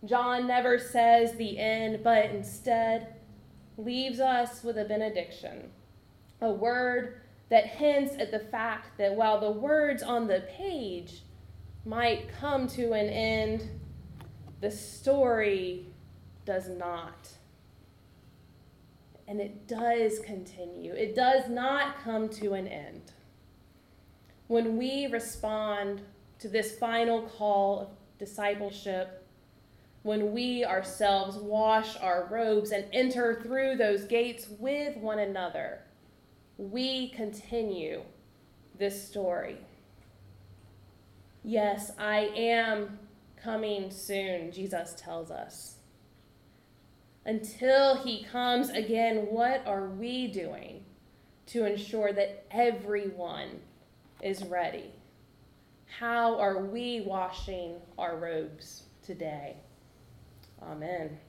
John 0.06 0.48
never 0.48 0.80
says 0.80 1.34
the 1.34 1.60
end, 1.60 2.04
but 2.04 2.26
instead 2.26 3.21
leaves 3.84 4.20
us 4.20 4.64
with 4.64 4.78
a 4.78 4.86
benediction, 4.86 5.70
a 6.42 6.52
word 6.52 7.22
that 7.50 7.66
hints 7.66 8.16
at 8.18 8.32
the 8.32 8.40
fact 8.40 8.98
that 8.98 9.14
while 9.14 9.40
the 9.40 9.52
words 9.52 10.02
on 10.02 10.28
the 10.28 10.46
page 10.56 11.24
might 11.86 12.30
come 12.40 12.68
to 12.68 12.94
an 12.94 13.08
end, 13.08 13.70
the 14.62 14.72
story 14.72 15.88
does 16.46 16.70
not. 16.70 17.30
And 19.28 19.40
it 19.40 19.68
does 19.68 20.20
continue, 20.20 20.94
it 20.94 21.16
does 21.16 21.50
not 21.50 22.02
come 22.04 22.30
to 22.30 22.54
an 22.54 22.68
end. 22.68 23.12
When 24.48 24.78
we 24.78 25.08
respond 25.08 26.02
to 26.40 26.48
this 26.48 26.78
final 26.78 27.24
call 27.24 27.80
of 27.80 27.88
discipleship, 28.18 29.21
when 30.04 30.32
we 30.32 30.66
ourselves 30.66 31.38
wash 31.38 31.96
our 31.98 32.28
robes 32.32 32.72
and 32.72 32.86
enter 32.92 33.40
through 33.42 33.76
those 33.76 34.06
gates 34.06 34.48
with 34.60 34.98
one 34.98 35.20
another, 35.20 35.82
we 36.58 37.10
continue 37.10 38.02
this 38.78 39.08
story. 39.08 39.58
Yes, 41.44 41.92
I 42.00 42.32
am 42.36 43.00
coming 43.42 43.92
soon, 43.92 44.52
Jesus 44.52 44.96
tells 44.98 45.30
us. 45.32 45.76
Until 47.26 47.98
he 47.98 48.24
comes 48.24 48.70
again, 48.70 49.28
what 49.30 49.66
are 49.68 49.90
we 49.90 50.28
doing 50.28 50.84
to 51.48 51.66
ensure 51.66 52.12
that 52.14 52.46
everyone 52.50 53.60
is 54.24 54.44
ready? 54.46 54.92
How 56.00 56.40
are 56.40 56.66
we 56.66 57.02
washing 57.02 57.76
our 57.98 58.18
robes 58.18 58.84
today? 59.04 59.58
Amen. 60.64 61.20